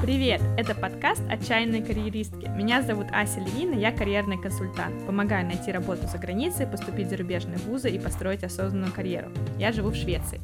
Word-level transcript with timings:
Привет! 0.00 0.40
Это 0.56 0.76
подкаст 0.76 1.22
«Отчаянные 1.28 1.84
карьеристки». 1.84 2.48
Меня 2.56 2.80
зовут 2.80 3.08
Ася 3.10 3.40
Левина, 3.40 3.74
я 3.74 3.90
карьерный 3.90 4.40
консультант. 4.40 5.04
Помогаю 5.04 5.44
найти 5.44 5.72
работу 5.72 6.06
за 6.06 6.18
границей, 6.18 6.68
поступить 6.68 7.08
в 7.08 7.10
зарубежные 7.10 7.58
вузы 7.58 7.90
и 7.90 7.98
построить 7.98 8.44
осознанную 8.44 8.92
карьеру. 8.92 9.32
Я 9.58 9.72
живу 9.72 9.90
в 9.90 9.96
Швеции. 9.96 10.40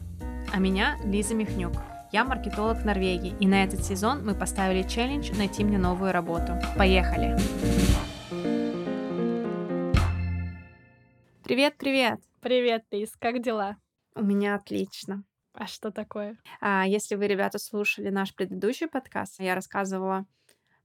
А 0.52 0.58
меня 0.58 0.96
Лиза 1.04 1.36
Михнюк. 1.36 1.74
Я 2.10 2.24
маркетолог 2.24 2.78
в 2.78 2.84
Норвегии, 2.84 3.36
и 3.38 3.46
на 3.46 3.62
этот 3.62 3.84
сезон 3.84 4.26
мы 4.26 4.34
поставили 4.34 4.82
челлендж 4.82 5.30
найти 5.38 5.62
мне 5.62 5.78
новую 5.78 6.10
работу. 6.10 6.54
Поехали! 6.76 7.36
Привет, 11.44 11.76
привет! 11.78 12.18
Привет, 12.40 12.82
Лиз, 12.90 13.12
как 13.20 13.40
дела? 13.40 13.76
У 14.16 14.24
меня 14.24 14.56
отлично. 14.56 15.22
А 15.58 15.66
что 15.66 15.90
такое? 15.90 16.38
А, 16.60 16.86
если 16.86 17.16
вы, 17.16 17.26
ребята, 17.26 17.58
слушали 17.58 18.10
наш 18.10 18.32
предыдущий 18.32 18.86
подкаст, 18.86 19.40
я 19.40 19.56
рассказывала 19.56 20.24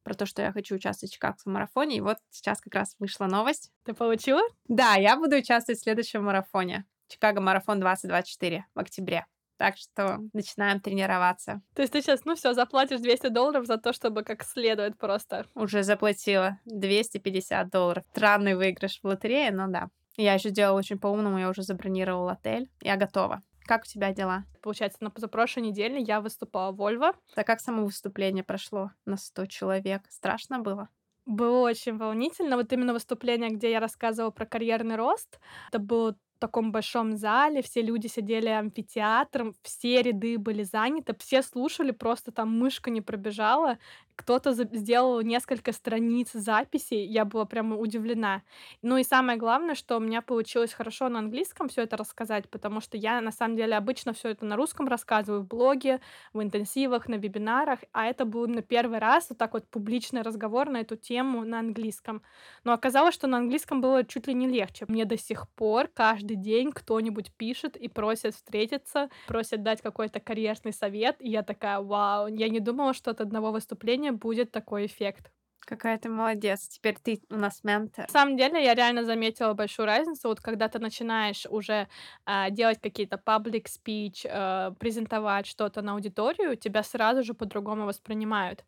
про 0.02 0.16
то, 0.16 0.26
что 0.26 0.42
я 0.42 0.52
хочу 0.52 0.76
участвовать 0.76 1.12
в 1.12 1.14
Чикагском 1.14 1.54
марафоне, 1.54 1.98
и 1.98 2.02
вот 2.02 2.18
сейчас 2.32 2.60
как 2.60 2.74
раз 2.74 2.96
вышла 2.98 3.28
новость. 3.28 3.72
Ты 3.86 3.94
получила? 3.94 4.42
Да, 4.68 4.96
я 4.96 5.16
буду 5.16 5.36
участвовать 5.36 5.80
в 5.80 5.84
следующем 5.84 6.24
марафоне. 6.24 6.86
Чикаго 7.08 7.40
марафон 7.40 7.80
2024 7.80 8.66
в 8.74 8.80
октябре. 8.80 9.28
Так 9.58 9.78
что 9.78 10.18
начинаем 10.34 10.82
тренироваться. 10.82 11.62
То 11.76 11.84
есть 11.84 11.94
ты 11.94 12.02
сейчас, 12.02 12.26
ну 12.26 12.34
все, 12.34 12.54
заплатишь 12.54 13.00
200 13.00 13.30
долларов 13.30 13.68
за 13.68 13.78
то, 13.78 13.94
чтобы 13.94 14.24
как 14.24 14.44
следует 14.44 14.98
просто. 14.98 15.46
Уже 15.54 15.84
заплатила 15.84 16.60
250 16.66 17.70
долларов. 17.70 18.04
Странный 18.12 18.56
выигрыш 18.56 19.00
в 19.02 19.06
лотерее, 19.06 19.52
но 19.52 19.68
да. 19.68 19.90
Я 20.18 20.34
еще 20.34 20.50
сделала 20.50 20.80
очень 20.80 21.00
по-умному, 21.00 21.38
я 21.38 21.50
уже 21.50 21.62
забронировала 21.62 22.34
отель. 22.34 22.70
Я 22.82 22.98
готова. 22.98 23.44
Как 23.66 23.84
у 23.84 23.86
тебя 23.86 24.14
дела? 24.14 24.46
Получается, 24.62 25.00
на 25.02 25.10
позапрошлой 25.10 25.64
неделе 25.64 26.02
я 26.02 26.22
выступала 26.22 26.72
в 26.72 26.78
Вольво. 26.78 27.14
Так 27.36 27.48
как 27.48 27.60
само 27.60 27.86
выступление 27.86 28.44
прошло 28.44 28.92
на 29.06 29.18
100 29.18 29.46
человек? 29.48 30.04
Страшно 30.10 30.60
было? 30.60 30.90
Было 31.26 31.60
очень 31.70 31.98
волнительно. 31.98 32.58
Вот 32.58 32.72
именно 32.74 32.94
выступление, 32.94 33.50
где 33.50 33.72
я 33.72 33.80
рассказывала 33.80 34.32
про 34.32 34.46
карьерный 34.46 34.98
рост, 34.98 35.40
это 35.70 35.80
было 35.80 36.18
таком 36.44 36.74
большом 36.74 37.16
зале, 37.16 37.62
все 37.62 37.82
люди 37.82 38.08
сидели 38.08 38.50
амфитеатром, 38.50 39.56
все 39.62 40.02
ряды 40.02 40.38
были 40.38 40.64
заняты, 40.64 41.16
все 41.18 41.42
слушали, 41.42 41.92
просто 41.92 42.34
там 42.34 42.50
мышка 42.60 42.92
не 42.92 43.00
пробежала, 43.00 43.78
кто-то 44.16 44.54
сделал 44.54 45.22
несколько 45.22 45.72
страниц 45.72 46.32
записей, 46.34 47.06
я 47.06 47.26
была 47.26 47.46
прямо 47.46 47.78
удивлена. 47.78 48.44
Ну 48.82 48.98
и 48.98 49.04
самое 49.04 49.38
главное, 49.38 49.76
что 49.76 49.98
у 49.98 50.00
меня 50.00 50.22
получилось 50.22 50.74
хорошо 50.74 51.10
на 51.10 51.20
английском 51.20 51.70
все 51.70 51.84
это 51.84 51.98
рассказать, 51.98 52.50
потому 52.50 52.82
что 52.82 52.98
я 52.98 53.22
на 53.22 53.32
самом 53.32 53.56
деле 53.56 53.76
обычно 53.76 54.14
все 54.14 54.30
это 54.30 54.46
на 54.46 54.56
русском 54.56 54.88
рассказываю 54.88 55.42
в 55.42 55.48
блоге, 55.48 56.02
в 56.34 56.42
интенсивах, 56.42 57.08
на 57.08 57.16
вебинарах, 57.16 57.80
а 57.92 58.06
это 58.06 58.26
был 58.26 58.48
на 58.48 58.62
первый 58.62 59.00
раз 59.00 59.28
вот 59.30 59.38
так 59.38 59.54
вот 59.54 59.68
публичный 59.70 60.22
разговор 60.22 60.70
на 60.70 60.82
эту 60.82 60.96
тему 60.96 61.44
на 61.46 61.60
английском. 61.60 62.22
Но 62.64 62.74
оказалось, 62.74 63.16
что 63.16 63.28
на 63.28 63.38
английском 63.38 63.82
было 63.82 64.04
чуть 64.04 64.28
ли 64.28 64.34
не 64.34 64.48
легче. 64.48 64.86
Мне 64.88 65.06
до 65.06 65.18
сих 65.18 65.50
пор 65.50 65.88
каждый 65.88 66.36
день 66.38 66.72
кто-нибудь 66.72 67.32
пишет 67.36 67.76
и 67.78 67.88
просит 67.88 68.36
встретиться, 68.36 69.10
просит 69.26 69.64
дать 69.64 69.82
какой-то 69.82 70.20
карьерный 70.20 70.74
совет, 70.74 71.18
и 71.20 71.30
я 71.30 71.44
такая, 71.44 71.80
вау, 71.80 72.28
я 72.28 72.50
не 72.50 72.60
думала, 72.60 72.94
что 72.94 73.12
от 73.12 73.22
одного 73.22 73.52
выступления 73.52 74.03
обучения 74.04 74.12
будет 74.12 74.52
такой 74.52 74.86
эффект. 74.86 75.32
Какая 75.66 75.98
ты 75.98 76.10
молодец. 76.10 76.68
Теперь 76.68 76.98
ты 77.02 77.22
у 77.30 77.36
нас 77.38 77.64
ментор. 77.64 78.06
На 78.08 78.12
самом 78.12 78.36
деле, 78.38 78.64
я 78.64 78.76
реально 78.76 79.04
заметила 79.06 79.54
большую 79.54 79.86
разницу. 79.86 80.28
Вот 80.28 80.42
когда 80.42 80.68
ты 80.68 80.80
начинаешь 80.80 81.46
уже 81.50 81.88
э, 82.26 82.52
делать 82.52 82.80
какие-то 82.82 83.16
public 83.26 83.68
speech, 83.68 84.26
э, 84.26 84.74
презентовать 84.78 85.46
что-то 85.48 85.82
на 85.82 85.94
аудиторию, 85.94 86.58
тебя 86.58 86.84
сразу 86.84 87.24
же 87.24 87.34
по-другому 87.34 87.86
воспринимают. 87.86 88.66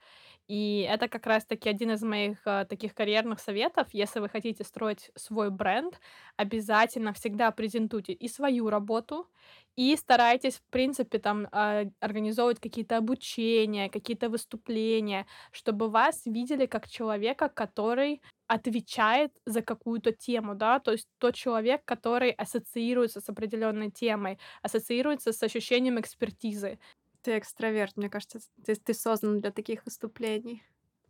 И 0.48 0.82
это 0.88 1.08
как 1.08 1.26
раз-таки 1.26 1.70
один 1.70 1.92
из 1.92 2.04
моих 2.04 2.38
э, 2.46 2.66
таких 2.70 2.94
карьерных 2.94 3.40
советов. 3.40 3.88
Если 3.94 4.20
вы 4.20 4.30
хотите 4.30 4.64
строить 4.64 5.10
свой 5.16 5.50
бренд, 5.50 6.00
обязательно 6.38 7.14
всегда 7.14 7.50
презентуйте 7.52 8.14
и 8.14 8.28
свою 8.28 8.69
работу, 8.69 9.28
и 9.75 9.96
старайтесь, 9.97 10.56
в 10.58 10.64
принципе, 10.72 11.18
там 11.19 11.47
э, 11.52 11.90
организовывать 12.00 12.59
какие-то 12.59 12.97
обучения, 12.97 13.90
какие-то 13.90 14.30
выступления, 14.30 15.25
чтобы 15.52 15.90
вас 15.90 16.25
видели 16.25 16.66
как 16.68 16.88
человека, 16.88 17.50
который 17.50 18.22
отвечает 18.48 19.31
за 19.46 19.62
какую-то 19.64 20.12
тему, 20.12 20.53
да, 20.56 20.80
то 20.80 20.92
есть 20.92 21.08
тот 21.18 21.34
человек, 21.36 21.81
который 21.84 22.30
ассоциируется 22.31 23.19
с 23.19 23.28
определенной 23.30 23.90
темой, 23.92 24.38
ассоциируется 24.62 25.34
с 25.34 25.42
ощущением 25.44 26.00
экспертизы. 26.00 26.78
Ты 27.25 27.40
экстраверт, 27.40 27.97
мне 27.97 28.08
кажется, 28.08 28.38
ты, 28.63 28.75
ты 28.75 28.94
создан 28.94 29.41
для 29.41 29.50
таких 29.50 29.84
выступлений 29.86 30.62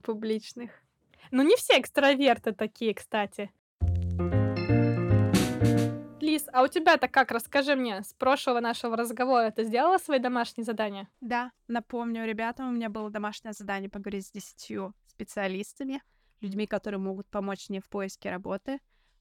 публичных. 0.02 0.72
Ну, 1.30 1.44
не 1.44 1.58
все 1.58 1.78
экстраверты 1.78 2.54
такие, 2.54 2.94
кстати. 2.96 3.52
Лиз, 6.22 6.48
а 6.54 6.64
у 6.64 6.70
тебя-то 6.70 7.10
как? 7.10 7.32
Расскажи 7.32 7.76
мне, 7.76 8.02
с 8.02 8.14
прошлого 8.14 8.62
нашего 8.62 8.96
разговора 8.96 9.52
ты 9.52 9.66
сделала 9.66 9.98
свои 9.98 10.20
домашние 10.20 10.64
задания? 10.64 11.10
Да, 11.20 11.52
напомню 11.68 12.26
ребятам, 12.26 12.70
у 12.70 12.72
меня 12.72 12.88
было 12.88 13.10
домашнее 13.10 13.52
задание 13.52 13.90
поговорить 13.90 14.28
с 14.28 14.32
десятью 14.32 14.96
специалистами, 15.08 16.02
людьми, 16.40 16.66
которые 16.66 17.02
могут 17.02 17.28
помочь 17.28 17.68
мне 17.68 17.82
в 17.82 17.90
поиске 17.90 18.30
работы. 18.30 18.80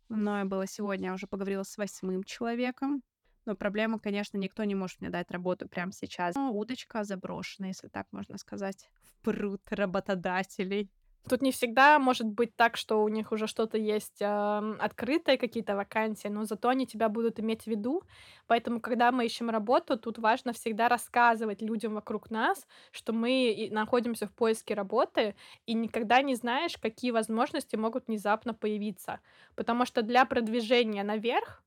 Мною 0.09 0.47
было 0.47 0.69
сегодня, 0.69 1.09
я 1.09 1.15
уже 1.15 1.26
поговорила 1.26 1.65
с 1.65 1.76
восьмым 1.76 2.22
человеком. 2.22 3.03
Но 3.47 3.55
проблема, 3.55 3.99
конечно, 3.99 4.38
никто 4.38 4.65
не 4.65 4.75
может 4.75 5.00
мне 5.00 5.10
дать 5.10 5.31
работу 5.31 5.69
прямо 5.69 5.93
сейчас. 5.93 6.34
Ну, 6.34 6.56
удочка 6.56 7.05
заброшена, 7.05 7.69
если 7.69 7.88
так 7.88 8.06
можно 8.12 8.38
сказать, 8.38 8.88
в 9.03 9.25
пруд 9.25 9.60
работодателей. 9.71 10.91
Тут 11.28 11.41
не 11.41 11.53
всегда 11.53 11.99
может 11.99 12.27
быть 12.27 12.55
так, 12.55 12.77
что 12.77 13.03
у 13.03 13.09
них 13.09 13.32
уже 13.32 13.47
что-то 13.47 13.78
есть 13.78 14.21
э, 14.21 14.77
открытые 14.78 15.38
какие-то 15.38 15.75
вакансии, 15.75 16.28
но 16.28 16.44
зато 16.44 16.69
они 16.69 16.87
тебя 16.87 17.09
будут 17.09 17.41
иметь 17.41 17.62
в 17.62 17.66
виду. 17.66 18.03
Поэтому, 18.47 18.78
когда 18.78 19.10
мы 19.10 19.25
ищем 19.25 19.49
работу, 19.49 19.99
тут 19.99 20.19
важно 20.19 20.53
всегда 20.53 20.88
рассказывать 20.91 21.62
людям 21.62 21.94
вокруг 21.94 22.31
нас, 22.31 22.66
что 22.91 23.15
мы 23.15 23.69
находимся 23.71 24.26
в 24.26 24.34
поиске 24.34 24.75
работы, 24.75 25.34
и 25.65 25.72
никогда 25.72 26.21
не 26.21 26.34
знаешь, 26.34 26.76
какие 26.76 27.11
возможности 27.11 27.76
могут 27.76 28.09
внезапно 28.09 28.53
появиться. 28.53 29.21
Потому 29.55 29.87
что 29.87 30.03
для 30.03 30.26
продвижения 30.26 31.03
наверх 31.05 31.65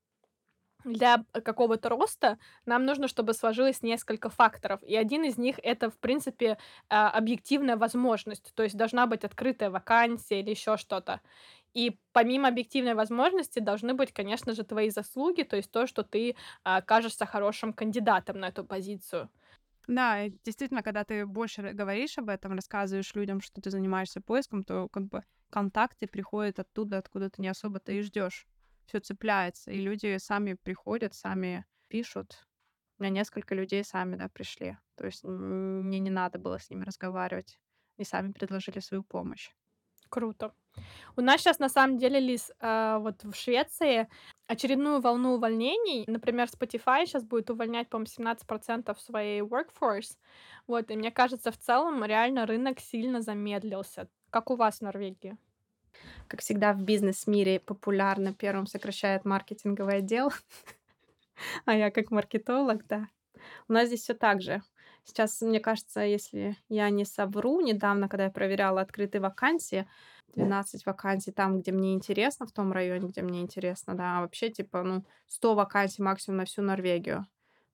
для 0.87 1.25
какого-то 1.31 1.89
роста 1.89 2.37
нам 2.65 2.85
нужно, 2.85 3.07
чтобы 3.07 3.33
сложилось 3.33 3.83
несколько 3.83 4.29
факторов. 4.29 4.81
И 4.83 4.95
один 4.95 5.23
из 5.23 5.37
них 5.37 5.59
это, 5.63 5.89
в 5.89 5.97
принципе, 5.99 6.57
а, 6.89 7.09
объективная 7.09 7.77
возможность. 7.77 8.53
То 8.55 8.63
есть 8.63 8.75
должна 8.75 9.07
быть 9.07 9.23
открытая 9.23 9.69
вакансия 9.69 10.39
или 10.39 10.51
еще 10.51 10.77
что-то. 10.77 11.21
И 11.73 11.99
помимо 12.13 12.47
объективной 12.47 12.95
возможности 12.95 13.59
должны 13.59 13.93
быть, 13.93 14.11
конечно 14.13 14.53
же, 14.53 14.63
твои 14.63 14.89
заслуги, 14.89 15.43
то 15.43 15.57
есть 15.57 15.71
то, 15.71 15.85
что 15.87 16.03
ты 16.03 16.35
а, 16.63 16.81
кажешься 16.81 17.25
хорошим 17.25 17.73
кандидатом 17.73 18.39
на 18.39 18.47
эту 18.47 18.63
позицию. 18.63 19.29
Да, 19.87 20.27
действительно, 20.43 20.83
когда 20.83 21.03
ты 21.05 21.25
больше 21.25 21.61
говоришь 21.61 22.17
об 22.17 22.29
этом, 22.29 22.53
рассказываешь 22.53 23.15
людям, 23.15 23.41
что 23.41 23.61
ты 23.61 23.69
занимаешься 23.69 24.21
поиском, 24.21 24.63
то 24.63 24.89
как 24.89 25.05
бы 25.07 25.23
контакты 25.49 26.07
приходят 26.07 26.59
оттуда, 26.59 26.97
откуда 26.97 27.29
ты 27.29 27.41
не 27.41 27.47
особо-то 27.47 27.93
и 27.93 28.01
ждешь 28.01 28.47
все 28.87 28.99
цепляется, 28.99 29.71
и 29.71 29.77
люди 29.77 30.17
сами 30.17 30.53
приходят, 30.53 31.13
сами 31.13 31.65
пишут. 31.89 32.47
У 32.97 33.03
меня 33.03 33.13
несколько 33.13 33.53
людей 33.53 33.83
сами, 33.83 34.15
да, 34.15 34.29
пришли. 34.29 34.77
То 34.95 35.05
есть 35.05 35.23
мне 35.23 35.99
не 35.99 36.09
надо 36.09 36.39
было 36.39 36.57
с 36.57 36.69
ними 36.69 36.85
разговаривать. 36.85 37.59
И 37.97 38.03
сами 38.03 38.31
предложили 38.31 38.79
свою 38.79 39.03
помощь. 39.03 39.51
Круто. 40.09 40.53
У 41.15 41.21
нас 41.21 41.41
сейчас, 41.41 41.59
на 41.59 41.69
самом 41.69 41.97
деле, 41.97 42.19
Лиз, 42.19 42.51
э, 42.59 42.97
вот 42.99 43.23
в 43.23 43.33
Швеции 43.33 44.07
очередную 44.47 45.01
волну 45.01 45.33
увольнений. 45.33 46.05
Например, 46.07 46.47
Spotify 46.47 47.05
сейчас 47.05 47.23
будет 47.23 47.49
увольнять, 47.49 47.89
по-моему, 47.89 48.07
17% 48.07 48.99
своей 48.99 49.41
workforce. 49.41 50.17
Вот, 50.67 50.91
и 50.91 50.95
мне 50.95 51.11
кажется, 51.11 51.51
в 51.51 51.57
целом 51.57 52.03
реально 52.06 52.45
рынок 52.45 52.79
сильно 52.79 53.21
замедлился. 53.21 54.07
Как 54.29 54.50
у 54.51 54.56
вас 54.56 54.77
в 54.77 54.81
Норвегии? 54.81 55.38
Как 56.27 56.41
всегда 56.41 56.73
в 56.73 56.81
бизнес-мире 56.81 57.59
популярно, 57.59 58.33
первым 58.33 58.67
сокращает 58.67 59.25
маркетинговый 59.25 59.97
отдел, 59.97 60.31
а 61.65 61.75
я 61.75 61.91
как 61.91 62.11
маркетолог, 62.11 62.85
да. 62.88 63.07
У 63.67 63.73
нас 63.73 63.88
здесь 63.88 64.01
все 64.01 64.13
так 64.13 64.41
же. 64.41 64.61
Сейчас, 65.03 65.41
мне 65.41 65.59
кажется, 65.61 66.01
если 66.01 66.57
я 66.67 66.89
не 66.89 67.05
совру, 67.05 67.61
недавно, 67.61 68.09
когда 68.09 68.25
я 68.25 68.31
проверяла 68.31 68.81
открытые 68.81 69.21
вакансии, 69.21 69.88
12 70.35 70.85
вакансий 70.85 71.31
там, 71.31 71.61
где 71.61 71.71
мне 71.71 71.94
интересно, 71.94 72.45
в 72.45 72.51
том 72.51 72.73
районе, 72.73 73.07
где 73.07 73.21
мне 73.21 73.41
интересно, 73.41 73.95
да, 73.95 74.17
а 74.17 74.21
вообще, 74.21 74.50
типа, 74.50 74.83
ну, 74.83 75.05
100 75.27 75.55
вакансий 75.55 76.01
максимум 76.01 76.38
на 76.38 76.45
всю 76.45 76.61
Норвегию 76.61 77.25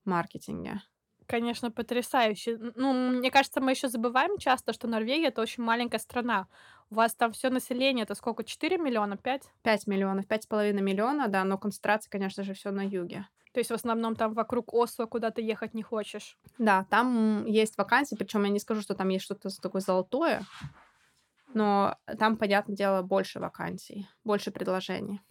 в 0.06 0.10
маркетинге. 0.10 0.82
Конечно, 1.28 1.72
потрясающе. 1.72 2.58
Ну, 2.76 2.94
мне 2.94 3.32
кажется, 3.32 3.62
мы 3.62 3.72
еще 3.72 3.88
забываем 3.88 4.38
часто, 4.38 4.74
что 4.74 4.88
Норвегия 4.88 5.28
это 5.28 5.42
очень 5.42 5.64
маленькая 5.64 6.00
страна. 6.00 6.48
У 6.90 6.96
вас 6.96 7.16
там 7.16 7.32
все 7.32 7.50
население, 7.50 8.04
это 8.04 8.16
сколько? 8.16 8.44
4 8.44 8.78
миллиона? 8.78 9.18
5? 9.18 9.44
5 9.64 9.88
миллионов, 9.88 10.26
5,5 10.28 10.82
миллиона, 10.82 11.28
да, 11.28 11.44
но 11.44 11.58
концентрация, 11.58 12.10
конечно 12.10 12.44
же, 12.44 12.54
все 12.54 12.72
на 12.72 12.86
юге. 12.86 13.28
То 13.54 13.60
есть 13.60 13.70
в 13.70 13.74
основном 13.74 14.16
там 14.16 14.34
вокруг 14.34 14.74
Осло 14.74 15.06
куда 15.06 15.30
ты 15.30 15.42
ехать 15.42 15.76
не 15.76 15.84
хочешь? 15.84 16.38
Да, 16.58 16.86
там 16.90 17.46
есть 17.46 17.78
вакансии, 17.78 18.16
причем 18.16 18.44
я 18.44 18.50
не 18.50 18.60
скажу, 18.60 18.82
что 18.82 18.96
там 18.96 19.10
есть 19.10 19.26
что-то 19.26 19.50
такое 19.62 19.82
золотое, 19.82 20.44
но 21.54 21.96
там, 22.18 22.36
понятное 22.36 22.76
дело, 22.76 23.04
больше 23.04 23.40
вакансий, 23.40 24.08
больше 24.24 24.52
предложений. 24.52 25.22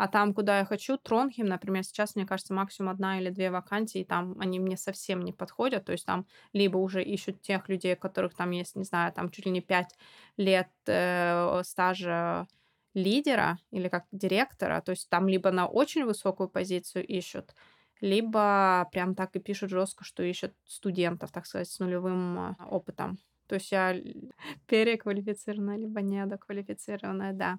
А 0.00 0.08
там, 0.08 0.32
куда 0.32 0.60
я 0.60 0.64
хочу, 0.64 0.96
Тронхем, 0.96 1.44
например, 1.44 1.84
сейчас, 1.84 2.16
мне 2.16 2.24
кажется, 2.24 2.54
максимум 2.54 2.88
одна 2.90 3.20
или 3.20 3.28
две 3.28 3.50
вакансии, 3.50 4.00
и 4.00 4.04
там 4.04 4.34
они 4.40 4.58
мне 4.58 4.78
совсем 4.78 5.20
не 5.20 5.30
подходят. 5.34 5.84
То 5.84 5.92
есть 5.92 6.06
там 6.06 6.26
либо 6.54 6.78
уже 6.78 7.02
ищут 7.02 7.42
тех 7.42 7.68
людей, 7.68 7.94
которых 7.96 8.34
там 8.34 8.50
есть, 8.52 8.76
не 8.76 8.84
знаю, 8.84 9.12
там 9.12 9.30
чуть 9.30 9.44
ли 9.44 9.52
не 9.52 9.60
пять 9.60 9.94
лет 10.38 10.70
э, 10.86 11.60
стажа 11.64 12.46
лидера 12.94 13.58
или 13.70 13.88
как 13.88 14.06
директора. 14.10 14.80
То 14.80 14.92
есть 14.92 15.10
там 15.10 15.28
либо 15.28 15.50
на 15.50 15.66
очень 15.66 16.06
высокую 16.06 16.48
позицию 16.48 17.06
ищут, 17.06 17.54
либо 18.00 18.88
прям 18.92 19.14
так 19.14 19.36
и 19.36 19.38
пишут 19.38 19.68
жестко, 19.68 20.04
что 20.04 20.22
ищут 20.22 20.54
студентов, 20.64 21.30
так 21.30 21.44
сказать, 21.44 21.68
с 21.68 21.78
нулевым 21.78 22.38
э, 22.38 22.54
опытом. 22.70 23.18
То 23.48 23.56
есть 23.56 23.70
я 23.70 23.94
переквалифицированная, 24.66 25.76
либо 25.76 26.00
недоквалифицированная, 26.00 27.34
да. 27.34 27.58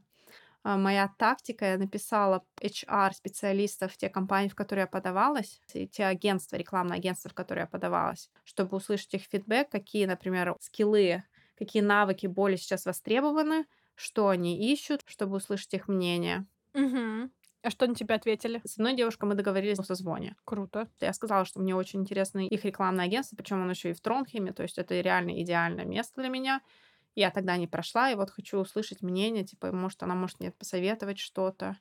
А, 0.64 0.78
моя 0.78 1.10
тактика, 1.18 1.66
я 1.66 1.78
написала 1.78 2.46
HR-специалистов 2.62 3.98
те 3.98 4.10
компании, 4.10 4.50
в 4.50 4.56
которые 4.56 4.84
я 4.84 4.88
подавалась, 4.88 5.60
и 5.74 5.88
те 5.88 6.06
агентства, 6.06 6.56
рекламные 6.56 6.98
агентства, 6.98 7.32
в 7.32 7.34
которые 7.34 7.64
я 7.64 7.68
подавалась, 7.68 8.30
чтобы 8.44 8.78
услышать 8.78 9.14
их 9.16 9.24
фидбэк, 9.24 9.70
какие, 9.70 10.06
например, 10.06 10.56
скиллы, 10.60 11.24
какие 11.58 11.82
навыки 11.82 12.28
более 12.28 12.58
сейчас 12.58 12.86
востребованы, 12.86 13.66
что 13.96 14.28
они 14.30 14.72
ищут, 14.72 15.02
чтобы 15.06 15.38
услышать 15.38 15.74
их 15.74 15.88
мнение. 15.88 16.46
Угу. 16.74 17.30
А 17.64 17.70
что 17.70 17.86
они 17.86 17.96
тебе 17.96 18.16
ответили? 18.16 18.62
С 18.66 18.78
одной 18.78 18.96
девушкой 18.96 19.26
мы 19.26 19.36
договорились 19.36 19.80
о 19.80 19.84
созвоне. 19.84 20.36
Круто. 20.46 20.90
Я 21.00 21.14
сказала, 21.14 21.46
что 21.46 21.60
мне 21.60 21.76
очень 21.76 22.02
интересно 22.02 22.40
их 22.40 22.66
рекламное 22.66 23.06
агентство, 23.06 23.36
причем 23.36 23.62
оно 23.62 23.72
еще 23.72 23.92
и 23.92 23.94
в 23.94 24.02
Тронхеме, 24.02 24.52
то 24.52 24.64
есть 24.64 24.78
это 24.78 25.00
реально 25.00 25.42
идеальное 25.42 25.86
место 25.86 26.22
для 26.22 26.30
меня. 26.30 26.62
Я 27.16 27.32
тогда 27.32 27.58
не 27.58 27.68
прошла, 27.68 28.10
и 28.12 28.16
вот 28.16 28.30
хочу 28.32 28.58
услышать 28.60 29.02
мнение, 29.02 29.44
типа, 29.46 29.72
может, 29.72 30.02
она 30.04 30.16
может 30.16 30.40
мне 30.40 30.52
посоветовать 30.52 31.20
что-то, 31.20 31.78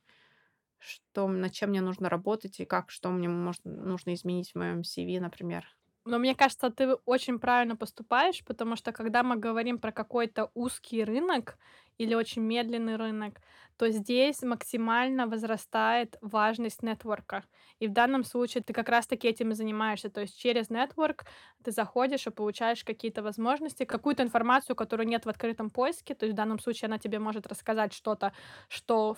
что, 0.79 1.29
над 1.29 1.53
чем 1.53 1.71
мне 1.71 1.83
нужно 1.83 2.09
работать, 2.11 2.61
и 2.61 2.67
как, 2.67 2.91
что 2.91 3.11
мне 3.11 3.29
может, 3.29 3.65
нужно 3.65 4.15
изменить 4.15 4.53
в 4.53 4.57
моем 4.59 4.85
CV, 4.85 5.21
например. 5.21 5.67
Но 6.07 6.19
мне 6.19 6.35
кажется, 6.35 6.71
ты 6.71 6.95
очень 7.05 7.39
правильно 7.39 7.77
поступаешь, 7.77 8.43
потому 8.45 8.75
что 8.77 8.91
когда 8.93 9.23
мы 9.23 9.37
говорим 9.37 9.79
про 9.79 9.93
какой-то 9.93 10.51
узкий 10.55 11.05
рынок 11.05 11.59
или 11.99 12.15
очень 12.15 12.43
медленный 12.43 12.97
рынок, 12.97 13.41
то 13.77 13.91
здесь 13.91 14.43
максимально 14.43 15.27
возрастает 15.27 16.17
важность 16.23 16.83
нетворка. 16.83 17.45
И 17.81 17.87
в 17.87 17.93
данном 17.93 18.25
случае 18.25 18.63
ты 18.63 18.73
как 18.73 18.89
раз-таки 18.89 19.29
этим 19.29 19.51
и 19.51 19.55
занимаешься. 19.55 20.09
То 20.11 20.23
есть 20.23 20.39
через 20.39 20.71
нетворк 20.71 21.25
ты 21.63 21.71
заходишь 21.71 22.27
и 22.27 22.31
получаешь 22.31 22.83
какие-то 22.85 23.23
возможности, 23.23 23.85
какую-то 23.85 24.23
информацию, 24.23 24.77
которую 24.77 25.07
нет 25.07 25.27
в 25.27 25.29
открытом 25.29 25.69
поиске. 25.71 26.15
То 26.15 26.25
есть 26.27 26.35
в 26.35 26.37
данном 26.37 26.59
случае 26.59 26.87
она 26.89 26.99
тебе 26.99 27.19
может 27.19 27.47
рассказать 27.47 27.93
что-то, 27.93 28.33
что 28.69 29.17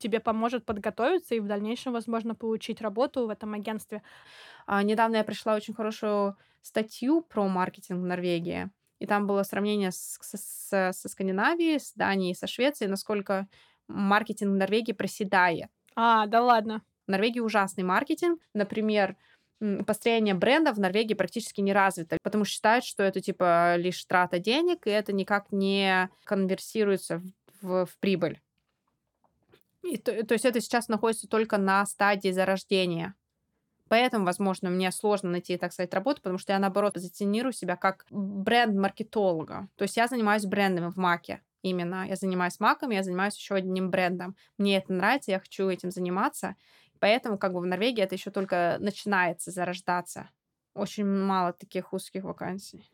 тебе 0.00 0.20
поможет 0.20 0.64
подготовиться 0.64 1.34
и 1.34 1.40
в 1.40 1.46
дальнейшем, 1.46 1.92
возможно, 1.92 2.34
получить 2.34 2.80
работу 2.80 3.26
в 3.26 3.30
этом 3.30 3.54
агентстве. 3.54 4.02
А, 4.66 4.82
недавно 4.82 5.16
я 5.16 5.24
пришла 5.24 5.54
очень 5.54 5.74
хорошую 5.74 6.36
статью 6.62 7.22
про 7.22 7.48
маркетинг 7.48 8.00
в 8.00 8.06
Норвегии. 8.06 8.70
И 8.98 9.06
там 9.06 9.26
было 9.26 9.42
сравнение 9.44 9.92
с, 9.92 10.18
с, 10.20 10.92
со 10.92 11.08
Скандинавией, 11.08 11.80
с 11.80 11.92
Данией, 11.94 12.34
со 12.34 12.46
Швецией, 12.46 12.90
насколько 12.90 13.48
маркетинг 13.88 14.52
в 14.52 14.56
Норвегии 14.56 14.92
проседает. 14.92 15.70
А, 15.96 16.26
да 16.26 16.42
ладно. 16.42 16.82
В 17.06 17.10
Норвегии 17.10 17.40
ужасный 17.40 17.82
маркетинг. 17.82 18.40
Например, 18.54 19.16
построение 19.86 20.34
бренда 20.34 20.72
в 20.72 20.78
Норвегии 20.78 21.14
практически 21.14 21.60
не 21.60 21.72
развито, 21.72 22.18
потому 22.22 22.44
что 22.44 22.54
считают, 22.54 22.84
что 22.84 23.02
это 23.02 23.20
типа 23.20 23.76
лишь 23.76 24.04
трата 24.04 24.38
денег, 24.38 24.86
и 24.86 24.90
это 24.90 25.12
никак 25.12 25.50
не 25.50 26.08
конверсируется 26.24 27.18
в, 27.18 27.66
в, 27.66 27.86
в 27.86 27.98
прибыль. 27.98 28.40
И, 29.82 29.96
то, 29.96 30.24
то 30.24 30.34
есть 30.34 30.44
это 30.44 30.60
сейчас 30.60 30.88
находится 30.88 31.28
только 31.28 31.58
на 31.58 31.84
стадии 31.86 32.30
зарождения. 32.30 33.14
Поэтому, 33.88 34.24
возможно, 34.24 34.70
мне 34.70 34.92
сложно 34.92 35.30
найти, 35.30 35.56
так 35.56 35.72
сказать, 35.72 35.92
работу, 35.94 36.22
потому 36.22 36.38
что 36.38 36.52
я, 36.52 36.60
наоборот, 36.60 36.94
позиционирую 36.94 37.52
себя 37.52 37.76
как 37.76 38.06
бренд-маркетолога. 38.10 39.68
То 39.74 39.82
есть 39.82 39.96
я 39.96 40.06
занимаюсь 40.06 40.44
брендами 40.44 40.90
в 40.90 40.96
Маке 40.96 41.42
именно. 41.62 42.06
Я 42.06 42.16
занимаюсь 42.16 42.60
маком, 42.60 42.90
я 42.90 43.02
занимаюсь 43.02 43.36
еще 43.36 43.56
одним 43.56 43.90
брендом. 43.90 44.36
Мне 44.58 44.76
это 44.78 44.92
нравится, 44.92 45.32
я 45.32 45.40
хочу 45.40 45.68
этим 45.68 45.90
заниматься. 45.90 46.54
Поэтому 47.00 47.38
как 47.38 47.52
бы 47.52 47.60
в 47.60 47.66
Норвегии 47.66 48.02
это 48.02 48.14
еще 48.14 48.30
только 48.30 48.76
начинается 48.78 49.50
зарождаться. 49.50 50.30
Очень 50.74 51.06
мало 51.06 51.52
таких 51.52 51.92
узких 51.92 52.24
вакансий. 52.24 52.88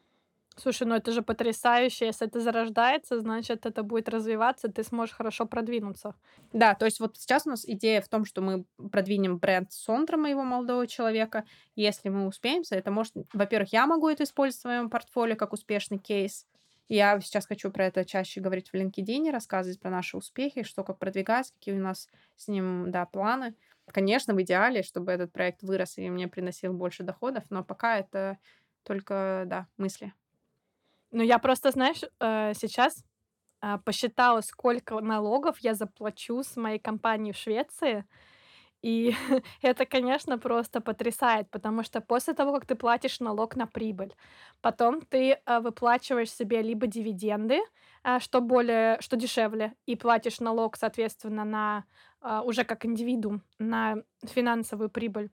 Слушай, 0.59 0.87
ну 0.87 0.95
это 0.95 1.13
же 1.13 1.21
потрясающе. 1.21 2.07
Если 2.07 2.27
это 2.27 2.41
зарождается, 2.41 3.21
значит, 3.21 3.67
это 3.67 3.83
будет 3.83 4.09
развиваться, 4.09 4.69
ты 4.69 4.83
сможешь 4.85 5.15
хорошо 5.15 5.45
продвинуться. 5.45 6.15
Да, 6.53 6.75
то 6.75 6.87
есть 6.87 6.99
вот 6.99 7.19
сейчас 7.19 7.47
у 7.47 7.51
нас 7.51 7.65
идея 7.67 8.01
в 8.01 8.09
том, 8.09 8.25
что 8.25 8.41
мы 8.41 8.65
продвинем 8.91 9.37
бренд 9.37 9.71
Сондра, 9.71 10.17
моего 10.17 10.45
молодого 10.45 10.87
человека. 10.87 11.45
Если 11.75 12.09
мы 12.09 12.27
успеемся, 12.27 12.75
это 12.75 12.91
может... 12.91 13.13
Во-первых, 13.35 13.73
я 13.75 13.87
могу 13.87 14.09
это 14.09 14.25
использовать 14.25 14.59
в 14.59 14.63
своем 14.63 14.89
портфолио 14.89 15.37
как 15.37 15.53
успешный 15.53 15.99
кейс. 15.99 16.47
Я 16.89 17.21
сейчас 17.21 17.47
хочу 17.47 17.71
про 17.71 17.87
это 17.87 18.07
чаще 18.07 18.41
говорить 18.41 18.71
в 18.71 18.75
LinkedIn, 18.75 19.31
рассказывать 19.31 19.79
про 19.79 19.91
наши 19.91 20.17
успехи, 20.17 20.63
что 20.63 20.85
как 20.85 20.99
продвигать, 20.99 21.53
какие 21.53 21.75
у 21.75 21.83
нас 21.83 22.09
с 22.37 22.49
ним, 22.49 22.91
да, 22.91 23.05
планы. 23.05 23.57
Конечно, 23.87 24.33
в 24.33 24.41
идеале, 24.41 24.83
чтобы 24.83 25.13
этот 25.13 25.33
проект 25.33 25.63
вырос 25.63 25.99
и 25.99 26.09
мне 26.09 26.29
приносил 26.29 26.73
больше 26.73 27.03
доходов, 27.03 27.45
но 27.51 27.63
пока 27.63 27.99
это 27.99 28.39
только, 28.85 29.45
да, 29.47 29.67
мысли. 29.77 30.15
Ну, 31.17 31.23
я 31.23 31.39
просто, 31.39 31.71
знаешь, 31.71 32.03
э, 32.21 32.53
сейчас 32.55 33.03
э, 33.63 33.79
посчитала, 33.87 34.43
сколько 34.43 35.01
налогов 35.01 35.59
я 35.61 35.75
заплачу 35.75 36.43
с 36.43 36.57
моей 36.57 36.79
компании 36.79 37.33
в 37.33 37.37
Швеции. 37.37 38.05
И 38.83 39.15
это, 39.63 39.87
конечно, 39.87 40.39
просто 40.39 40.83
потрясает, 40.83 41.51
потому 41.51 41.85
что 41.85 42.03
после 42.03 42.35
того, 42.35 42.53
как 42.53 42.67
ты 42.67 42.75
платишь 42.75 43.21
налог 43.21 43.57
на 43.57 43.67
прибыль, 43.67 44.15
потом 44.61 45.01
ты 45.01 45.39
э, 45.47 45.61
выплачиваешь 45.61 46.31
себе 46.33 46.63
либо 46.63 46.87
дивиденды, 46.87 47.61
что 48.21 48.41
более, 48.43 49.01
что 49.01 49.17
дешевле, 49.17 49.73
и 49.87 49.97
платишь 49.97 50.41
налог, 50.41 50.77
соответственно, 50.77 51.45
на 51.45 51.85
уже 52.45 52.65
как 52.65 52.85
индивидуум 52.87 53.43
на 53.59 53.97
финансовую 54.25 54.91
прибыль. 54.91 55.31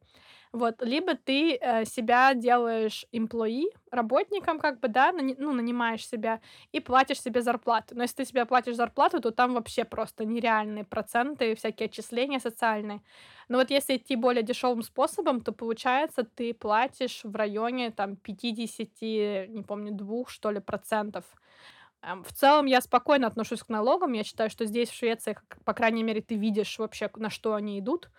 Вот, 0.54 0.84
либо 0.84 1.16
ты 1.16 1.58
э, 1.60 1.84
себя 1.86 2.36
делаешь 2.36 3.06
employee, 3.12 3.66
работником, 3.90 4.60
как 4.60 4.80
бы, 4.80 4.88
да, 4.88 5.12
ну, 5.12 5.52
нанимаешь 5.52 6.08
себя 6.08 6.42
и 6.72 6.80
платишь 6.80 7.22
себе 7.22 7.42
зарплату. 7.42 7.96
Но 7.96 8.04
если 8.04 8.18
ты 8.18 8.26
себе 8.26 8.46
платишь 8.46 8.76
зарплату, 8.76 9.20
то 9.20 9.32
там 9.32 9.56
вообще 9.56 9.84
просто 9.84 10.26
нереальные 10.26 10.84
проценты, 10.84 11.56
всякие 11.56 11.88
отчисления 11.88 12.38
социальные. 12.40 13.02
Но 13.50 13.58
вот 13.58 13.72
если 13.72 13.98
идти 13.98 14.16
более 14.16 14.44
дешевым 14.44 14.84
способом, 14.84 15.42
то 15.42 15.54
получается, 15.54 16.24
ты 16.24 16.54
платишь 16.54 17.22
в 17.24 17.36
районе 17.36 17.90
там 17.90 18.16
50, 18.16 19.48
не 19.48 19.64
помню, 19.64 19.92
двух, 19.92 20.30
что 20.30 20.52
ли, 20.52 20.60
процентов. 20.60 21.26
В 22.04 22.34
целом 22.34 22.66
я 22.66 22.82
спокойно 22.82 23.28
отношусь 23.28 23.64
к 23.64 23.70
налогам. 23.70 24.12
Я 24.12 24.24
считаю, 24.26 24.50
что 24.50 24.66
здесь, 24.66 24.90
в 24.90 24.96
Швеции, 24.96 25.38
по 25.64 25.74
крайней 25.74 26.04
мере, 26.04 26.22
ты 26.22 26.36
видишь 26.36 26.78
вообще, 26.78 27.10
на 27.16 27.30
что 27.30 27.54
они 27.54 27.80
идут. 27.80 28.10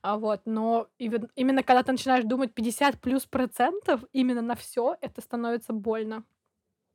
А, 0.00 0.16
вот. 0.16 0.42
Но 0.44 0.88
именно 0.98 1.62
когда 1.64 1.82
ты 1.82 1.90
начинаешь 1.92 2.24
думать 2.24 2.54
50 2.54 3.00
плюс 3.00 3.26
процентов 3.26 4.04
именно 4.12 4.42
на 4.42 4.54
все, 4.54 4.96
это 5.00 5.20
становится 5.20 5.72
больно. 5.72 6.24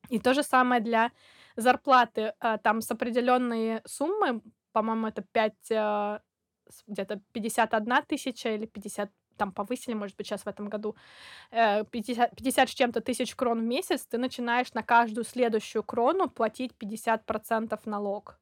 И 0.10 0.20
то 0.20 0.34
же 0.34 0.44
самое 0.44 0.82
для 0.82 1.12
зарплаты. 1.58 2.34
А, 2.40 2.58
там 2.58 2.82
с 2.82 2.92
определенной 2.92 3.82
суммы, 3.86 4.42
по-моему, 4.72 5.08
это 5.08 5.24
5, 5.34 5.72
а, 5.74 6.22
где-то 6.88 7.22
51 7.34 8.04
тысяча 8.04 8.50
или 8.56 8.66
50 8.68 9.12
там 9.38 9.52
повысили, 9.52 9.94
может 9.94 10.18
быть, 10.18 10.28
сейчас 10.28 10.44
в 10.44 10.48
этом 10.48 10.68
году, 10.70 10.96
50, 11.52 12.32
э, 12.34 12.36
50 12.36 12.70
с 12.70 12.74
чем-то 12.74 13.02
тысяч 13.02 13.36
крон 13.36 13.62
в 13.62 13.64
месяц, 13.64 14.06
ты 14.06 14.18
начинаешь 14.18 14.74
на 14.74 14.84
каждую 14.84 15.26
следующую 15.26 15.84
крону 15.84 16.30
платить 16.30 16.74
50% 16.78 17.86
налог. 17.86 18.40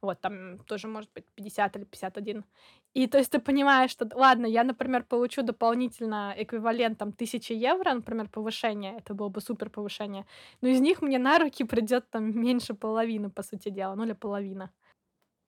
Вот, 0.00 0.20
там 0.20 0.58
тоже 0.66 0.86
может 0.88 1.10
быть 1.14 1.24
50 1.34 1.76
или 1.76 1.84
51. 1.84 2.44
И 2.92 3.06
то 3.06 3.18
есть 3.18 3.30
ты 3.32 3.38
понимаешь, 3.40 3.90
что, 3.90 4.08
ладно, 4.14 4.46
я, 4.46 4.62
например, 4.64 5.04
получу 5.04 5.42
дополнительно 5.42 6.34
эквивалент 6.36 6.98
там 6.98 7.12
тысячи 7.12 7.52
евро, 7.52 7.94
например, 7.94 8.28
повышение, 8.28 8.96
это 8.98 9.14
было 9.14 9.30
бы 9.30 9.40
супер 9.40 9.70
повышение, 9.70 10.26
но 10.60 10.68
из 10.68 10.80
них 10.80 11.02
мне 11.02 11.18
на 11.18 11.38
руки 11.38 11.64
придет 11.64 12.10
там 12.10 12.38
меньше 12.38 12.74
половины, 12.74 13.30
по 13.30 13.42
сути 13.42 13.70
дела, 13.70 13.94
ну 13.94 14.04
или 14.04 14.12
половина. 14.12 14.70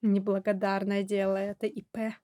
Неблагодарное 0.02 1.02
дело, 1.02 1.36
это 1.36 1.66
ИП. 1.66 2.16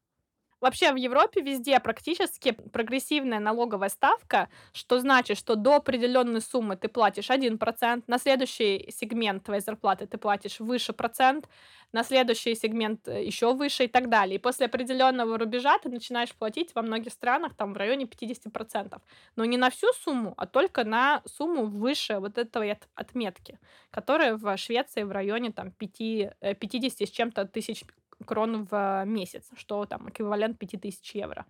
Вообще 0.62 0.92
в 0.92 0.96
Европе 0.96 1.40
везде 1.40 1.80
практически 1.80 2.52
прогрессивная 2.52 3.40
налоговая 3.40 3.88
ставка, 3.88 4.48
что 4.72 5.00
значит, 5.00 5.36
что 5.36 5.56
до 5.56 5.74
определенной 5.74 6.40
суммы 6.40 6.76
ты 6.76 6.86
платишь 6.86 7.30
1%, 7.30 8.04
на 8.06 8.18
следующий 8.18 8.88
сегмент 8.92 9.42
твоей 9.42 9.60
зарплаты 9.60 10.06
ты 10.06 10.18
платишь 10.18 10.60
выше 10.60 10.92
процент, 10.92 11.48
на 11.90 12.04
следующий 12.04 12.54
сегмент 12.54 13.08
э, 13.08 13.24
еще 13.24 13.54
выше 13.54 13.84
и 13.84 13.88
так 13.88 14.08
далее. 14.08 14.36
И 14.36 14.38
после 14.38 14.66
определенного 14.66 15.36
рубежа 15.36 15.78
ты 15.78 15.88
начинаешь 15.88 16.32
платить 16.32 16.72
во 16.76 16.82
многих 16.82 17.12
странах 17.12 17.56
там 17.56 17.74
в 17.74 17.76
районе 17.76 18.04
50%. 18.04 19.00
Но 19.34 19.44
не 19.44 19.56
на 19.56 19.68
всю 19.68 19.92
сумму, 19.94 20.32
а 20.36 20.46
только 20.46 20.84
на 20.84 21.22
сумму 21.26 21.66
выше 21.66 22.20
вот 22.20 22.38
этой 22.38 22.78
отметки, 22.94 23.58
которая 23.90 24.36
в 24.36 24.56
Швеции 24.56 25.02
в 25.02 25.10
районе 25.10 25.50
там 25.50 25.72
5, 25.72 26.58
50 26.58 27.00
э, 27.00 27.06
с 27.06 27.10
чем-то 27.10 27.46
тысяч 27.46 27.84
крон 28.22 28.64
в 28.64 29.04
месяц, 29.04 29.48
что 29.54 29.84
там 29.86 30.08
эквивалент 30.08 30.58
5000 30.58 31.14
евро. 31.14 31.46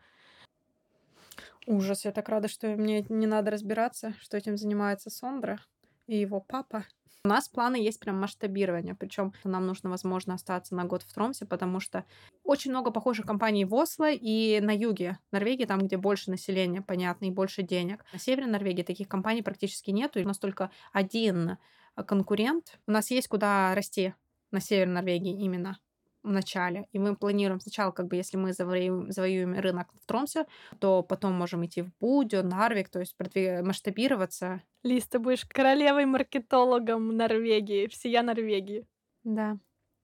Ужас, 1.67 2.05
я 2.05 2.12
так 2.12 2.29
рада, 2.29 2.49
что 2.49 2.69
мне 2.69 3.05
не 3.09 3.26
надо 3.26 3.50
разбираться, 3.50 4.14
что 4.21 4.37
этим 4.37 4.57
занимается 4.57 5.11
Сондра 5.11 5.61
и 6.07 6.17
его 6.17 6.41
папа. 6.41 6.85
У 7.25 7.29
нас 7.29 7.49
планы 7.49 7.76
есть 7.76 8.00
прям 8.00 8.21
масштабирование, 8.21 8.97
причем 8.97 9.33
нам 9.45 9.64
нужно, 9.64 9.91
возможно, 9.91 10.35
остаться 10.35 10.75
на 10.75 10.85
год 10.85 11.02
в 11.02 11.14
Тромсе, 11.14 11.47
потому 11.47 11.79
что 11.79 12.05
очень 12.43 12.73
много 12.73 12.91
похожих 12.91 13.26
компаний 13.26 13.64
в 13.64 13.73
Осло 13.75 14.11
и 14.11 14.59
на 14.61 14.76
юге 14.76 15.21
Норвегии, 15.31 15.64
там, 15.64 15.87
где 15.87 15.97
больше 15.97 16.31
населения, 16.31 16.83
понятно, 16.83 17.26
и 17.26 17.31
больше 17.31 17.62
денег. 17.62 18.05
На 18.12 18.19
севере 18.19 18.49
Норвегии 18.49 18.83
таких 18.83 19.07
компаний 19.07 19.43
практически 19.43 19.93
нету, 19.93 20.19
и 20.19 20.25
у 20.25 20.26
нас 20.26 20.41
только 20.41 20.73
один 20.93 21.59
конкурент. 21.95 22.81
У 22.88 22.91
нас 22.91 23.12
есть 23.12 23.29
куда 23.29 23.73
расти 23.76 24.14
на 24.50 24.61
север 24.61 24.88
Норвегии 24.88 25.45
именно 25.45 25.79
в 26.23 26.31
начале. 26.31 26.87
И 26.93 26.99
мы 26.99 27.17
планируем 27.17 27.61
сначала, 27.61 27.91
как 27.91 28.07
бы, 28.07 28.17
если 28.17 28.37
мы 28.37 28.52
завоюем, 28.52 29.11
завоюем 29.11 29.59
рынок 29.59 29.88
в 30.00 30.07
Тромсе, 30.07 30.47
то 30.79 31.02
потом 31.02 31.33
можем 31.33 31.64
идти 31.64 31.83
в 31.83 31.91
Будю, 32.00 32.43
Нарвик, 32.45 32.88
то 32.88 33.00
есть 33.00 33.17
масштабироваться. 33.19 34.62
Лиз, 34.83 35.07
ты 35.09 35.19
будешь 35.19 35.45
королевой-маркетологом 35.45 37.17
Норвегии, 37.17 37.88
всея 37.88 38.23
Норвегии. 38.23 38.87
Да, 39.25 39.59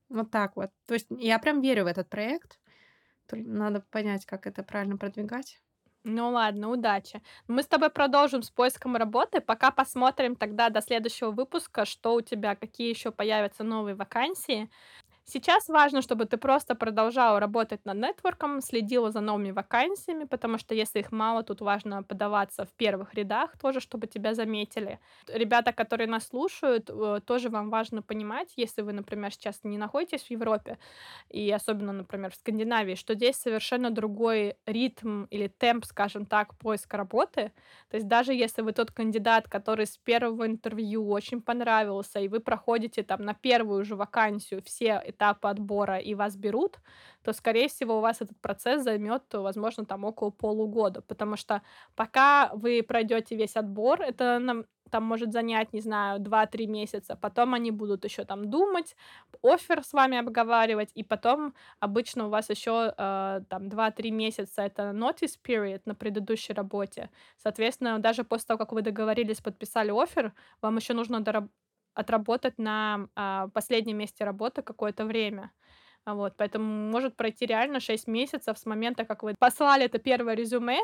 вот 0.08 0.30
так 0.30 0.56
вот. 0.56 0.70
То 0.87 0.94
есть 0.94 1.06
я 1.10 1.38
прям 1.38 1.60
верю 1.60 1.84
в 1.84 1.87
этот 1.88 2.08
проект. 2.08 2.58
Надо 3.30 3.84
понять, 3.90 4.25
как 4.26 4.46
это 4.46 4.62
правильно 4.62 4.96
продвигать. 4.96 5.60
Ну 6.04 6.30
ладно, 6.30 6.70
удачи. 6.70 7.20
Мы 7.48 7.62
с 7.62 7.66
тобой 7.66 7.90
продолжим 7.90 8.42
с 8.42 8.50
поиском 8.50 8.96
работы, 8.96 9.40
пока 9.40 9.70
посмотрим 9.70 10.37
тогда 10.37 10.70
до 10.70 10.80
следующего 10.80 11.30
выпуска, 11.30 11.84
что 11.84 12.14
у 12.14 12.20
тебя, 12.22 12.54
какие 12.54 12.88
еще 12.88 13.10
появятся 13.10 13.64
новые 13.64 13.94
вакансии. 13.94 14.70
Сейчас 15.30 15.68
важно, 15.68 16.00
чтобы 16.00 16.25
ты 16.25 16.38
просто 16.38 16.75
продолжала 16.75 17.38
работать 17.38 17.85
над 17.85 17.99
нетворком, 17.99 18.62
следила 18.62 19.11
за 19.11 19.20
новыми 19.20 19.50
вакансиями, 19.50 20.25
потому 20.25 20.56
что 20.56 20.75
если 20.75 21.00
их 21.00 21.12
мало, 21.12 21.42
тут 21.42 21.61
важно 21.61 22.02
подаваться 22.02 22.64
в 22.64 22.70
первых 22.70 23.12
рядах 23.12 23.58
тоже, 23.58 23.80
чтобы 23.80 24.06
тебя 24.06 24.32
заметили. 24.35 24.99
Ребята, 25.26 25.75
которые 25.75 26.08
нас 26.08 26.28
слушают, 26.28 26.88
э, 26.88 27.20
тоже 27.26 27.50
вам 27.50 27.68
важно 27.68 28.00
понимать, 28.00 28.54
если 28.56 28.80
вы, 28.80 28.94
например, 28.94 29.30
сейчас 29.35 29.61
не 29.64 29.76
находитесь 29.76 30.23
в 30.23 30.30
Европе, 30.30 30.78
и 31.28 31.50
особенно, 31.50 31.92
например, 31.92 32.30
в 32.30 32.37
Скандинавии, 32.37 32.94
что 32.94 33.14
здесь 33.14 33.37
совершенно 33.37 33.90
другой 33.90 34.56
ритм 34.66 35.25
или 35.25 35.49
темп, 35.49 35.85
скажем 35.85 36.25
так, 36.25 36.56
поиска 36.56 36.97
работы. 36.97 37.52
То 37.90 37.97
есть 37.97 38.08
даже 38.08 38.32
если 38.32 38.62
вы 38.62 38.73
тот 38.73 38.90
кандидат, 38.92 39.47
который 39.49 39.87
с 39.87 39.99
первого 39.99 40.47
интервью 40.47 41.06
очень 41.11 41.42
понравился, 41.42 42.18
и 42.20 42.28
вы 42.28 42.40
проходите 42.40 43.02
там 43.02 43.23
на 43.23 43.35
первую 43.35 43.85
же 43.85 43.94
вакансию 43.94 44.62
все 44.62 45.02
этапа 45.18 45.50
отбора 45.50 45.98
и 45.98 46.14
вас 46.14 46.37
берут, 46.37 46.78
то, 47.22 47.32
скорее 47.32 47.68
всего, 47.68 47.98
у 47.98 48.00
вас 48.00 48.20
этот 48.20 48.40
процесс 48.40 48.82
займет, 48.84 49.22
возможно, 49.32 49.84
там 49.84 50.04
около 50.04 50.30
полугода, 50.30 51.02
потому 51.02 51.37
что 51.37 51.62
пока 51.96 52.50
вы 52.54 52.82
пройдете 52.82 53.37
весь 53.37 53.56
отбор, 53.56 54.00
это 54.02 54.38
нам 54.38 54.64
там 54.90 55.04
может 55.04 55.32
занять, 55.32 55.75
не 55.75 55.82
знаю, 55.82 56.18
2-3 56.18 56.66
месяца. 56.66 57.14
Потом 57.14 57.52
они 57.52 57.70
будут 57.70 58.04
еще 58.06 58.25
там 58.25 58.50
думать, 58.50 58.96
офер 59.42 59.84
с 59.84 59.92
вами 59.92 60.16
обговаривать, 60.18 60.90
и 60.94 61.02
потом 61.04 61.54
обычно 61.80 62.26
у 62.26 62.30
вас 62.30 62.48
еще 62.50 62.94
э, 62.96 63.40
там 63.48 63.68
2-3 63.68 64.10
месяца 64.10 64.62
это 64.62 64.92
notice 64.94 65.37
period 65.46 65.82
на 65.84 65.94
предыдущей 65.94 66.54
работе. 66.54 67.10
Соответственно, 67.37 67.98
даже 67.98 68.25
после 68.25 68.46
того, 68.46 68.58
как 68.58 68.72
вы 68.72 68.82
договорились, 68.82 69.40
подписали 69.42 69.90
офер, 69.90 70.32
вам 70.62 70.76
еще 70.76 70.94
нужно 70.94 71.20
дораб- 71.20 71.50
отработать 71.99 72.59
на 72.59 73.09
а, 73.14 73.49
последнем 73.49 73.99
месте 73.99 74.25
работы 74.25 74.62
какое-то 74.62 75.05
время. 75.05 75.50
А, 76.05 76.14
вот, 76.14 76.35
поэтому 76.37 76.90
может 76.90 77.17
пройти 77.17 77.47
реально 77.47 77.81
6 77.81 78.07
месяцев 78.09 78.57
с 78.59 78.67
момента, 78.67 79.05
как 79.05 79.23
вы 79.23 79.35
послали 79.38 79.85
это 79.85 79.99
первое 79.99 80.35
резюме, 80.35 80.78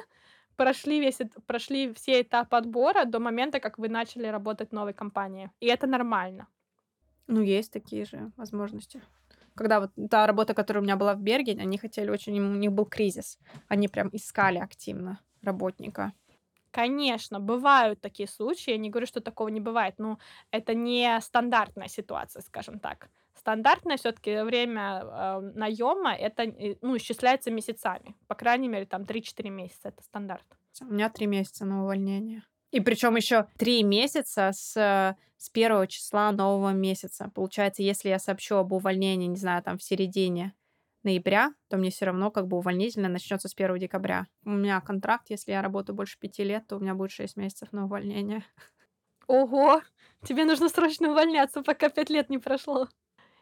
прошли, 0.56 1.00
весь, 1.00 1.20
прошли 1.46 1.92
все 1.94 2.22
этапы 2.22 2.56
отбора 2.56 3.04
до 3.04 3.20
момента, 3.20 3.60
как 3.60 3.78
вы 3.78 3.88
начали 3.88 4.26
работать 4.26 4.70
в 4.70 4.72
новой 4.72 4.92
компании. 4.92 5.50
И 5.60 5.66
это 5.66 5.86
нормально. 5.86 6.46
Ну, 7.28 7.40
есть 7.42 7.72
такие 7.72 8.04
же 8.04 8.32
возможности. 8.36 9.00
Когда 9.54 9.80
вот 9.80 9.90
та 10.10 10.26
работа, 10.26 10.52
которая 10.52 10.82
у 10.82 10.84
меня 10.84 10.96
была 10.96 11.14
в 11.14 11.20
Бергене, 11.20 11.62
они 11.62 11.78
хотели 11.78 12.10
очень, 12.10 12.40
у 12.40 12.56
них 12.56 12.72
был 12.72 12.86
кризис. 12.86 13.38
Они 13.68 13.86
прям 13.88 14.08
искали 14.12 14.58
активно 14.58 15.20
работника. 15.42 16.12
Конечно, 16.74 17.38
бывают 17.38 18.00
такие 18.00 18.28
случаи, 18.28 18.72
я 18.72 18.78
не 18.78 18.90
говорю, 18.90 19.06
что 19.06 19.20
такого 19.20 19.46
не 19.46 19.60
бывает, 19.60 19.94
но 19.98 20.18
это 20.50 20.74
не 20.74 21.20
стандартная 21.20 21.86
ситуация, 21.86 22.42
скажем 22.42 22.80
так. 22.80 23.08
Стандартное 23.38 23.96
все-таки 23.96 24.42
время 24.42 25.02
э, 25.04 25.40
наема 25.54 26.16
это 26.16 26.52
ну, 26.82 26.96
исчисляется 26.96 27.52
месяцами. 27.52 28.16
По 28.26 28.34
крайней 28.34 28.66
мере, 28.66 28.86
там 28.86 29.02
3-4 29.02 29.50
месяца 29.50 29.90
это 29.90 30.02
стандарт. 30.02 30.44
У 30.80 30.86
меня 30.86 31.10
3 31.10 31.26
месяца 31.26 31.64
на 31.64 31.84
увольнение. 31.84 32.42
И 32.72 32.80
причем 32.80 33.14
еще 33.14 33.46
3 33.56 33.84
месяца 33.84 34.50
с, 34.52 35.16
с 35.36 35.50
первого 35.50 35.86
числа 35.86 36.32
нового 36.32 36.72
месяца. 36.72 37.30
Получается, 37.32 37.84
если 37.84 38.08
я 38.08 38.18
сообщу 38.18 38.56
об 38.56 38.72
увольнении, 38.72 39.28
не 39.28 39.36
знаю, 39.36 39.62
там 39.62 39.78
в 39.78 39.84
середине 39.84 40.54
ноября, 41.04 41.54
то 41.68 41.76
мне 41.76 41.90
все 41.90 42.06
равно 42.06 42.30
как 42.30 42.48
бы 42.48 42.56
увольнительно 42.58 43.08
начнется 43.08 43.48
с 43.48 43.54
1 43.54 43.78
декабря. 43.78 44.26
У 44.44 44.50
меня 44.50 44.80
контракт, 44.80 45.30
если 45.30 45.52
я 45.52 45.62
работаю 45.62 45.96
больше 45.96 46.18
пяти 46.18 46.44
лет, 46.44 46.66
то 46.66 46.76
у 46.76 46.80
меня 46.80 46.94
будет 46.94 47.12
6 47.12 47.36
месяцев 47.36 47.72
на 47.72 47.84
увольнение. 47.84 48.44
Ого! 49.26 49.82
Тебе 50.22 50.44
нужно 50.44 50.68
срочно 50.68 51.10
увольняться, 51.10 51.62
пока 51.62 51.88
пять 51.88 52.10
лет 52.10 52.30
не 52.30 52.38
прошло. 52.38 52.88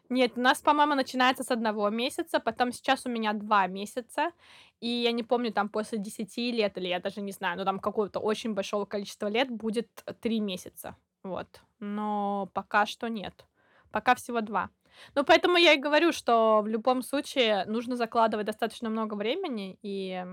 Нет, 0.09 0.33
у 0.35 0.41
нас, 0.41 0.61
по-моему, 0.61 0.95
начинается 0.95 1.43
с 1.43 1.51
одного 1.51 1.89
месяца, 1.89 2.39
потом 2.39 2.71
сейчас 2.71 3.05
у 3.05 3.09
меня 3.09 3.33
два 3.33 3.67
месяца, 3.67 4.31
и 4.79 4.87
я 4.87 5.11
не 5.11 5.23
помню, 5.23 5.51
там 5.53 5.69
после 5.69 5.97
10 5.97 6.51
лет, 6.51 6.77
или 6.77 6.87
я 6.87 6.99
даже 6.99 7.21
не 7.21 7.31
знаю, 7.31 7.57
но 7.57 7.65
там 7.65 7.79
какого-то 7.79 8.19
очень 8.19 8.53
большого 8.53 8.85
количества 8.85 9.27
лет 9.27 9.49
будет 9.49 9.89
три 10.21 10.39
месяца, 10.39 10.95
вот. 11.23 11.61
Но 11.79 12.49
пока 12.53 12.85
что 12.85 13.07
нет. 13.07 13.45
Пока 13.91 14.15
всего 14.15 14.41
два. 14.41 14.69
Ну, 15.15 15.23
поэтому 15.23 15.57
я 15.57 15.73
и 15.73 15.79
говорю, 15.79 16.11
что 16.11 16.61
в 16.61 16.67
любом 16.67 17.01
случае 17.01 17.65
нужно 17.65 17.95
закладывать 17.95 18.45
достаточно 18.45 18.89
много 18.89 19.15
времени, 19.15 19.77
и 19.81 20.23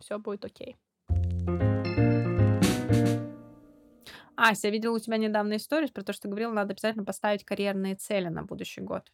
все 0.00 0.18
будет 0.18 0.44
окей. 0.44 0.76
Ася, 4.36 4.68
я 4.68 4.72
видела 4.72 4.96
у 4.96 4.98
тебя 4.98 5.18
недавно 5.18 5.56
историю 5.56 5.92
про 5.92 6.02
то, 6.02 6.14
что 6.14 6.28
говорила, 6.28 6.52
надо 6.52 6.72
обязательно 6.72 7.04
поставить 7.04 7.44
карьерные 7.44 7.94
цели 7.94 8.28
на 8.28 8.42
будущий 8.42 8.80
год. 8.80 9.12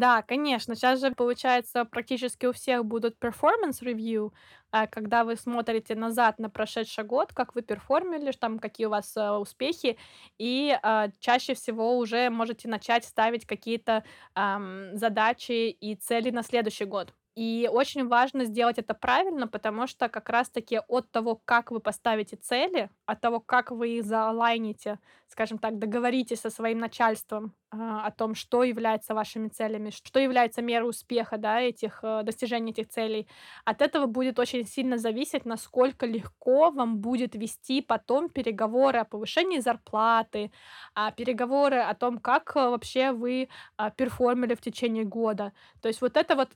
Да, 0.00 0.22
конечно. 0.22 0.74
Сейчас 0.74 1.00
же, 1.00 1.12
получается, 1.12 1.84
практически 1.84 2.46
у 2.46 2.52
всех 2.52 2.84
будут 2.84 3.16
performance 3.22 3.80
review, 3.82 4.32
а, 4.72 4.86
когда 4.88 5.22
вы 5.24 5.36
смотрите 5.36 5.94
назад 5.94 6.38
на 6.40 6.50
прошедший 6.50 7.04
год, 7.04 7.32
как 7.32 7.54
вы 7.54 7.62
перформили, 7.62 8.32
там, 8.32 8.58
какие 8.58 8.86
у 8.88 8.90
вас 8.90 9.16
э, 9.16 9.30
успехи, 9.30 9.96
и 10.38 10.76
а, 10.82 11.10
чаще 11.20 11.54
всего 11.54 11.96
уже 11.98 12.28
можете 12.30 12.68
начать 12.68 13.04
ставить 13.04 13.46
какие-то 13.46 14.02
задачи 14.34 15.70
и 15.70 15.94
цели 15.94 16.30
на 16.30 16.42
следующий 16.42 16.86
год. 16.86 17.12
И 17.36 17.68
очень 17.72 18.06
важно 18.06 18.44
сделать 18.44 18.78
это 18.78 18.94
правильно, 18.94 19.48
потому 19.48 19.88
что 19.88 20.08
как 20.08 20.28
раз-таки 20.28 20.80
от 20.86 21.10
того, 21.10 21.40
как 21.44 21.72
вы 21.72 21.80
поставите 21.80 22.36
цели, 22.36 22.90
от 23.06 23.20
того, 23.20 23.40
как 23.40 23.72
вы 23.72 23.98
их 23.98 24.04
заалайните, 24.04 25.00
скажем 25.26 25.58
так, 25.58 25.80
договоритесь 25.80 26.40
со 26.40 26.50
своим 26.50 26.78
начальством 26.78 27.52
э, 27.72 27.76
о 27.76 28.12
том, 28.12 28.36
что 28.36 28.62
является 28.62 29.14
вашими 29.14 29.48
целями, 29.48 29.90
что 29.90 30.20
является 30.20 30.62
мерой 30.62 30.88
успеха, 30.90 31.36
да, 31.36 31.60
этих, 31.60 31.98
э, 32.04 32.22
достижения 32.22 32.70
этих 32.70 32.88
целей, 32.88 33.26
от 33.64 33.82
этого 33.82 34.06
будет 34.06 34.38
очень 34.38 34.64
сильно 34.64 34.96
зависеть, 34.96 35.44
насколько 35.44 36.06
легко 36.06 36.70
вам 36.70 36.98
будет 36.98 37.34
вести 37.34 37.82
потом 37.82 38.28
переговоры 38.28 39.00
о 39.00 39.04
повышении 39.04 39.58
зарплаты, 39.58 40.52
а 40.94 41.10
переговоры 41.10 41.78
о 41.80 41.94
том, 41.94 42.18
как 42.18 42.52
э, 42.54 42.60
вообще 42.60 43.10
вы 43.10 43.48
э, 43.78 43.90
перформили 43.96 44.54
в 44.54 44.60
течение 44.60 45.04
года. 45.04 45.52
То 45.82 45.88
есть 45.88 46.00
вот 46.00 46.16
это 46.16 46.36
вот 46.36 46.50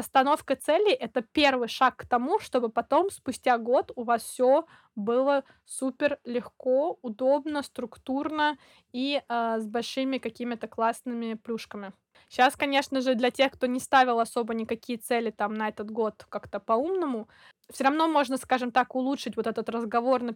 постановка 0.00 0.56
целей 0.56 0.94
это 0.94 1.20
первый 1.20 1.68
шаг 1.68 1.96
к 1.96 2.06
тому, 2.06 2.38
чтобы 2.38 2.70
потом, 2.70 3.10
спустя 3.10 3.58
год, 3.58 3.92
у 3.96 4.04
вас 4.04 4.22
все 4.22 4.64
было 4.96 5.44
супер 5.66 6.18
легко, 6.24 6.98
удобно, 7.02 7.62
структурно 7.62 8.56
и 8.94 9.20
э, 9.28 9.58
с 9.60 9.66
большими 9.66 10.16
какими-то 10.16 10.68
классными 10.68 11.34
плюшками. 11.34 11.92
Сейчас, 12.30 12.56
конечно 12.56 13.02
же, 13.02 13.14
для 13.14 13.30
тех, 13.30 13.52
кто 13.52 13.66
не 13.66 13.78
ставил 13.78 14.20
особо 14.20 14.54
никакие 14.54 14.98
цели 14.98 15.30
там 15.30 15.52
на 15.52 15.68
этот 15.68 15.90
год 15.90 16.24
как-то 16.30 16.60
по-умному, 16.60 17.28
все 17.72 17.84
равно 17.84 18.08
можно, 18.08 18.36
скажем 18.36 18.72
так, 18.72 18.94
улучшить 18.94 19.36
вот 19.36 19.46
этот 19.46 19.68
разговор 19.68 20.22
на 20.22 20.32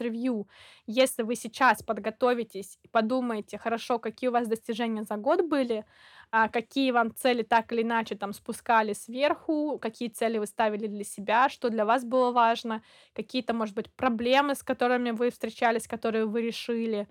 review. 0.00 0.46
Если 0.86 1.22
вы 1.22 1.36
сейчас 1.36 1.82
подготовитесь 1.82 2.78
и 2.82 2.88
подумаете, 2.88 3.58
хорошо, 3.58 3.98
какие 3.98 4.28
у 4.28 4.32
вас 4.32 4.48
достижения 4.48 5.04
за 5.04 5.16
год 5.16 5.42
были, 5.42 5.84
а 6.30 6.48
какие 6.48 6.90
вам 6.92 7.14
цели 7.14 7.42
так 7.42 7.72
или 7.72 7.82
иначе 7.82 8.14
там 8.14 8.32
спускали 8.32 8.94
сверху, 8.94 9.78
какие 9.80 10.08
цели 10.08 10.38
вы 10.38 10.46
ставили 10.46 10.86
для 10.86 11.04
себя, 11.04 11.48
что 11.48 11.68
для 11.70 11.84
вас 11.84 12.04
было 12.04 12.32
важно, 12.32 12.82
какие-то, 13.12 13.52
может 13.54 13.74
быть, 13.74 13.92
проблемы, 13.94 14.54
с 14.54 14.62
которыми 14.62 15.10
вы 15.10 15.30
встречались, 15.30 15.86
которые 15.86 16.26
вы 16.26 16.42
решили, 16.42 17.06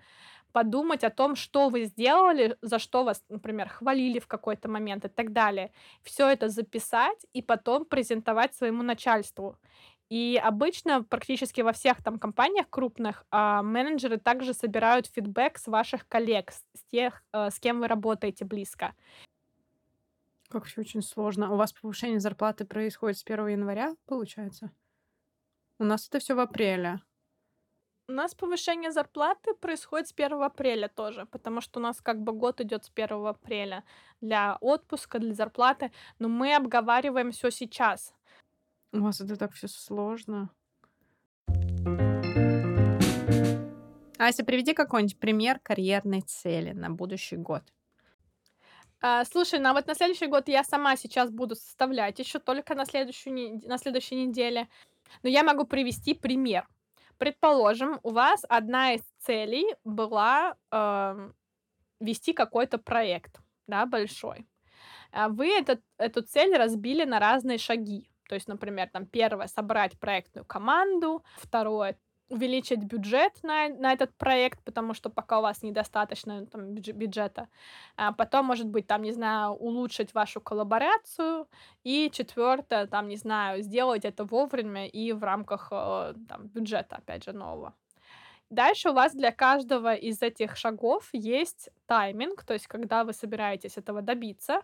подумать 0.52 1.04
о 1.04 1.10
том, 1.10 1.36
что 1.36 1.68
вы 1.68 1.84
сделали, 1.84 2.56
за 2.62 2.78
что 2.78 3.04
вас, 3.04 3.24
например, 3.28 3.68
хвалили 3.68 4.18
в 4.18 4.26
какой-то 4.26 4.68
момент 4.68 5.04
и 5.04 5.08
так 5.08 5.32
далее. 5.32 5.72
Все 6.02 6.28
это 6.28 6.48
записать 6.48 7.26
и 7.32 7.42
потом 7.42 7.84
презентовать 7.84 8.54
своему 8.54 8.82
начальству. 8.82 9.56
И 10.12 10.38
обычно 10.42 11.02
практически 11.02 11.62
во 11.62 11.72
всех 11.72 12.02
там 12.02 12.18
компаниях 12.18 12.68
крупных 12.68 13.24
а, 13.30 13.62
менеджеры 13.62 14.18
также 14.18 14.52
собирают 14.52 15.06
фидбэк 15.06 15.56
с 15.56 15.66
ваших 15.68 16.06
коллег, 16.06 16.52
с 16.52 16.84
тех, 16.90 17.24
а, 17.32 17.50
с 17.50 17.58
кем 17.58 17.80
вы 17.80 17.88
работаете 17.88 18.44
близко. 18.44 18.94
Как 20.50 20.64
все 20.64 20.82
очень 20.82 21.00
сложно. 21.00 21.50
У 21.50 21.56
вас 21.56 21.72
повышение 21.72 22.20
зарплаты 22.20 22.66
происходит 22.66 23.16
с 23.16 23.24
1 23.24 23.48
января, 23.48 23.94
получается? 24.04 24.70
У 25.78 25.84
нас 25.84 26.06
это 26.08 26.18
все 26.18 26.34
в 26.34 26.40
апреле. 26.40 27.00
У 28.08 28.12
нас 28.12 28.34
повышение 28.34 28.90
зарплаты 28.90 29.54
происходит 29.54 30.08
с 30.08 30.12
1 30.12 30.42
апреля 30.42 30.88
тоже, 30.88 31.24
потому 31.26 31.60
что 31.60 31.78
у 31.78 31.82
нас 31.82 32.00
как 32.00 32.20
бы 32.20 32.32
год 32.32 32.60
идет 32.60 32.84
с 32.84 32.90
1 32.92 33.26
апреля 33.26 33.84
для 34.20 34.56
отпуска, 34.60 35.20
для 35.20 35.34
зарплаты, 35.34 35.92
но 36.18 36.28
мы 36.28 36.56
обговариваем 36.56 37.30
все 37.30 37.50
сейчас. 37.50 38.12
У 38.92 39.00
вас 39.00 39.20
это 39.20 39.36
так 39.36 39.52
все 39.52 39.68
сложно. 39.68 40.50
Ася, 44.18 44.44
приведи 44.44 44.74
какой-нибудь 44.74 45.18
пример 45.18 45.60
карьерной 45.60 46.22
цели 46.22 46.72
на 46.72 46.90
будущий 46.90 47.36
год. 47.36 47.62
А, 49.00 49.24
слушай, 49.24 49.60
ну 49.60 49.70
а 49.70 49.72
вот 49.72 49.86
на 49.86 49.94
следующий 49.94 50.26
год 50.26 50.48
я 50.48 50.64
сама 50.64 50.96
сейчас 50.96 51.30
буду 51.30 51.54
составлять 51.54 52.18
еще 52.18 52.40
только 52.40 52.74
на, 52.74 52.84
следующую, 52.84 53.60
на 53.66 53.78
следующей 53.78 54.26
неделе. 54.26 54.68
Но 55.22 55.28
я 55.28 55.44
могу 55.44 55.64
привести 55.66 56.14
пример. 56.14 56.66
Предположим, 57.22 58.00
у 58.02 58.10
вас 58.10 58.44
одна 58.48 58.94
из 58.94 59.02
целей 59.20 59.76
была 59.84 60.56
э, 60.72 61.30
вести 62.00 62.32
какой-то 62.32 62.78
проект, 62.78 63.38
да, 63.68 63.86
большой. 63.86 64.48
А 65.12 65.28
вы 65.28 65.56
этот, 65.56 65.82
эту 65.98 66.22
цель 66.22 66.56
разбили 66.56 67.04
на 67.04 67.20
разные 67.20 67.58
шаги. 67.58 68.10
То 68.28 68.34
есть, 68.34 68.48
например, 68.48 68.88
там 68.92 69.06
первое 69.06 69.46
собрать 69.46 69.96
проектную 70.00 70.44
команду, 70.44 71.22
второе 71.36 71.96
увеличить 72.32 72.84
бюджет 72.84 73.32
на, 73.42 73.68
на 73.68 73.92
этот 73.92 74.16
проект, 74.16 74.62
потому 74.64 74.94
что 74.94 75.10
пока 75.10 75.38
у 75.38 75.42
вас 75.42 75.62
недостаточно 75.62 76.46
там, 76.46 76.74
бюджета. 76.74 77.48
А 77.96 78.12
потом, 78.12 78.46
может 78.46 78.66
быть, 78.66 78.86
там, 78.86 79.02
не 79.02 79.12
знаю, 79.12 79.52
улучшить 79.52 80.14
вашу 80.14 80.40
коллаборацию. 80.40 81.46
И 81.84 82.10
четвертое, 82.10 82.86
там, 82.86 83.08
не 83.08 83.16
знаю, 83.16 83.62
сделать 83.62 84.04
это 84.04 84.24
вовремя 84.24 84.86
и 84.86 85.12
в 85.12 85.22
рамках 85.22 85.68
э, 85.70 86.14
там, 86.28 86.48
бюджета, 86.48 86.96
опять 86.96 87.24
же, 87.24 87.32
нового. 87.32 87.74
Дальше 88.52 88.90
у 88.90 88.92
вас 88.92 89.14
для 89.14 89.32
каждого 89.32 89.94
из 89.94 90.22
этих 90.22 90.56
шагов 90.56 91.08
есть 91.14 91.70
тайминг, 91.86 92.44
то 92.44 92.52
есть 92.52 92.66
когда 92.66 93.02
вы 93.04 93.14
собираетесь 93.14 93.78
этого 93.78 94.02
добиться. 94.02 94.60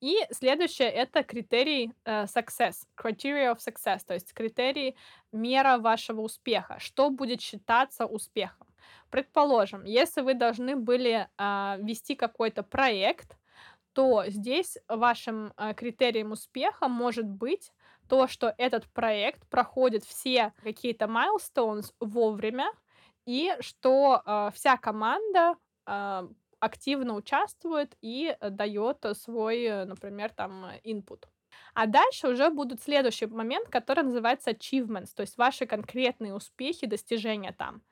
И 0.00 0.16
следующее 0.30 0.88
это 0.90 1.24
критерий 1.24 1.92
э, 2.04 2.24
success, 2.24 2.86
criteria 2.96 3.52
of 3.52 3.58
success, 3.58 4.00
то 4.06 4.14
есть 4.14 4.32
критерий 4.32 4.96
мера 5.32 5.78
вашего 5.78 6.20
успеха. 6.20 6.78
Что 6.78 7.10
будет 7.10 7.40
считаться 7.40 8.06
успехом? 8.06 8.68
Предположим, 9.10 9.84
если 9.84 10.20
вы 10.20 10.34
должны 10.34 10.76
были 10.76 11.28
э, 11.36 11.76
вести 11.80 12.14
какой-то 12.14 12.62
проект, 12.62 13.36
то 13.92 14.24
здесь 14.28 14.78
вашим 14.86 15.52
э, 15.56 15.74
критерием 15.74 16.30
успеха 16.30 16.88
может 16.88 17.26
быть 17.26 17.72
то, 18.08 18.28
что 18.28 18.54
этот 18.56 18.86
проект 18.92 19.46
проходит 19.48 20.04
все 20.04 20.52
какие-то 20.62 21.06
milestones 21.06 21.92
вовремя, 21.98 22.70
и 23.26 23.52
что 23.60 24.22
э, 24.24 24.50
вся 24.54 24.76
команда 24.76 25.56
э, 25.86 26.28
активно 26.60 27.14
участвует 27.14 27.96
и 28.02 28.36
дает 28.40 29.04
свой, 29.14 29.84
например, 29.86 30.30
там, 30.32 30.66
input. 30.84 31.24
А 31.74 31.86
дальше 31.86 32.28
уже 32.28 32.50
будут 32.50 32.82
следующий 32.82 33.26
момент, 33.26 33.68
который 33.68 34.04
называется 34.04 34.50
achievements, 34.50 35.10
то 35.14 35.22
есть 35.22 35.36
ваши 35.38 35.66
конкретные 35.66 36.34
успехи, 36.34 36.86
достижения 36.86 37.52
там. 37.52 37.82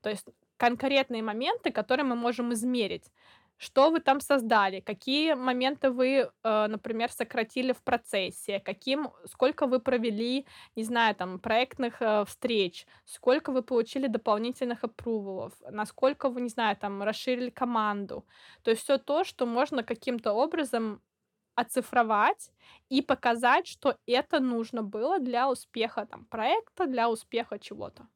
То 0.00 0.10
есть 0.10 0.26
конкретные 0.56 1.22
моменты, 1.22 1.70
которые 1.72 2.04
мы 2.06 2.16
можем 2.16 2.52
измерить 2.52 3.10
что 3.56 3.90
вы 3.90 4.00
там 4.00 4.20
создали, 4.20 4.80
какие 4.80 5.34
моменты 5.34 5.90
вы, 5.90 6.30
э, 6.42 6.66
например, 6.66 7.10
сократили 7.10 7.72
в 7.72 7.82
процессе, 7.82 8.60
каким, 8.60 9.10
сколько 9.26 9.66
вы 9.66 9.80
провели, 9.80 10.46
не 10.76 10.84
знаю, 10.84 11.14
там, 11.14 11.38
проектных 11.38 12.02
э, 12.02 12.24
встреч, 12.26 12.86
сколько 13.04 13.52
вы 13.52 13.62
получили 13.62 14.06
дополнительных 14.08 14.84
аппрувалов, 14.84 15.52
насколько 15.70 16.28
вы, 16.28 16.40
не 16.42 16.48
знаю, 16.48 16.76
там, 16.76 17.02
расширили 17.02 17.50
команду. 17.50 18.26
То 18.62 18.70
есть 18.70 18.82
все 18.82 18.98
то, 18.98 19.24
что 19.24 19.46
можно 19.46 19.82
каким-то 19.82 20.32
образом 20.32 21.00
оцифровать 21.56 22.52
и 22.88 23.02
показать, 23.02 23.66
что 23.66 23.98
это 24.06 24.40
нужно 24.40 24.82
было 24.82 25.18
для 25.20 25.48
успеха 25.50 26.06
там, 26.06 26.24
проекта, 26.26 26.86
для 26.86 27.08
успеха 27.10 27.58
чего-то. 27.58 28.08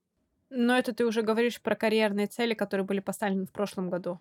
Но 0.51 0.77
это 0.77 0.92
ты 0.94 1.07
уже 1.07 1.22
говоришь 1.22 1.61
про 1.62 1.74
карьерные 1.74 2.27
цели, 2.27 2.53
которые 2.55 2.85
были 2.87 3.01
поставлены 3.01 3.46
в 3.46 3.53
прошлом 3.53 3.88
году. 3.90 4.20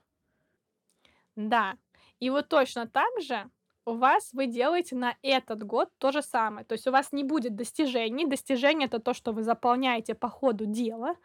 Да. 1.38 1.78
И 2.19 2.30
вот 2.30 2.50
точно 2.50 2.88
так 2.88 3.21
же 3.21 3.50
у 3.86 3.93
вас 3.93 4.32
вы 4.34 4.47
делаете 4.47 4.95
на 4.95 5.15
этот 5.21 5.63
год 5.63 5.89
то 6.00 6.12
же 6.12 6.21
самое. 6.21 6.65
То 6.65 6.73
есть 6.73 6.88
у 6.88 6.91
вас 6.91 7.13
не 7.13 7.23
будет 7.23 7.56
достижений. 7.56 8.26
Достижение 8.26 8.88
это 8.88 9.00
то, 9.00 9.13
что 9.13 9.32
вы 9.32 9.43
заполняете 9.43 10.15
по 10.15 10.30
ходу 10.30 10.65
дела, 10.65 11.15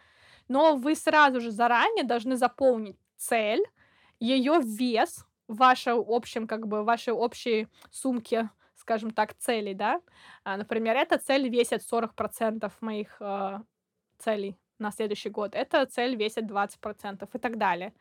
но 0.49 0.77
вы 0.77 0.95
сразу 0.95 1.41
же 1.41 1.51
заранее 1.51 2.05
должны 2.05 2.37
заполнить 2.37 2.99
цель, 3.17 3.65
ее 4.21 4.61
вес 4.63 5.27
в 5.49 5.57
вашей 5.57 5.95
общем, 5.97 6.47
как 6.47 6.69
бы, 6.69 6.85
вашей 6.85 7.15
общей 7.15 7.69
сумке, 7.91 8.51
скажем 8.77 9.11
так, 9.13 9.35
целей, 9.39 9.75
да. 9.75 10.01
А, 10.45 10.57
например, 10.57 10.97
эта 10.97 11.19
цель 11.19 11.49
весит 11.49 11.83
40% 11.83 12.73
моих 12.81 13.17
э, 13.21 13.61
целей 14.19 14.57
на 14.79 14.91
следующий 14.91 15.31
год. 15.31 15.55
Эта 15.55 15.87
цель 15.87 16.17
весит 16.17 16.45
20% 16.45 17.29
и 17.33 17.39
так 17.39 17.59
далее. 17.59 17.93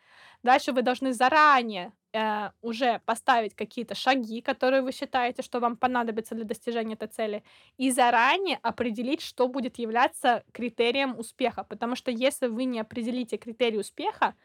Дальше 0.43 0.71
вы 0.71 0.81
должны 0.81 1.13
заранее 1.13 1.93
э, 2.13 2.49
уже 2.61 2.99
поставить 3.05 3.55
какие-то 3.55 3.95
шаги, 3.95 4.41
которые 4.41 4.81
вы 4.81 4.91
считаете, 4.91 5.43
что 5.43 5.59
вам 5.59 5.77
понадобятся 5.77 6.35
для 6.35 6.45
достижения 6.45 6.95
этой 6.95 7.07
цели, 7.07 7.43
и 7.77 7.91
заранее 7.91 8.59
определить, 8.63 9.21
что 9.21 9.47
будет 9.47 9.77
являться 9.79 10.43
критерием 10.51 11.17
успеха. 11.19 11.63
Потому 11.63 11.95
что 11.95 12.11
если 12.11 12.47
вы 12.47 12.65
не 12.65 12.79
определите 12.79 13.37
критерий 13.37 13.79
успеха, 13.79 14.35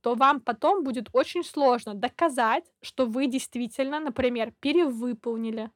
то 0.00 0.14
вам 0.14 0.40
потом 0.40 0.84
будет 0.84 1.08
очень 1.12 1.44
сложно 1.44 1.94
доказать, 1.94 2.64
что 2.82 3.06
вы 3.06 3.26
действительно, 3.26 4.00
например, 4.00 4.52
перевыполнили 4.60 5.70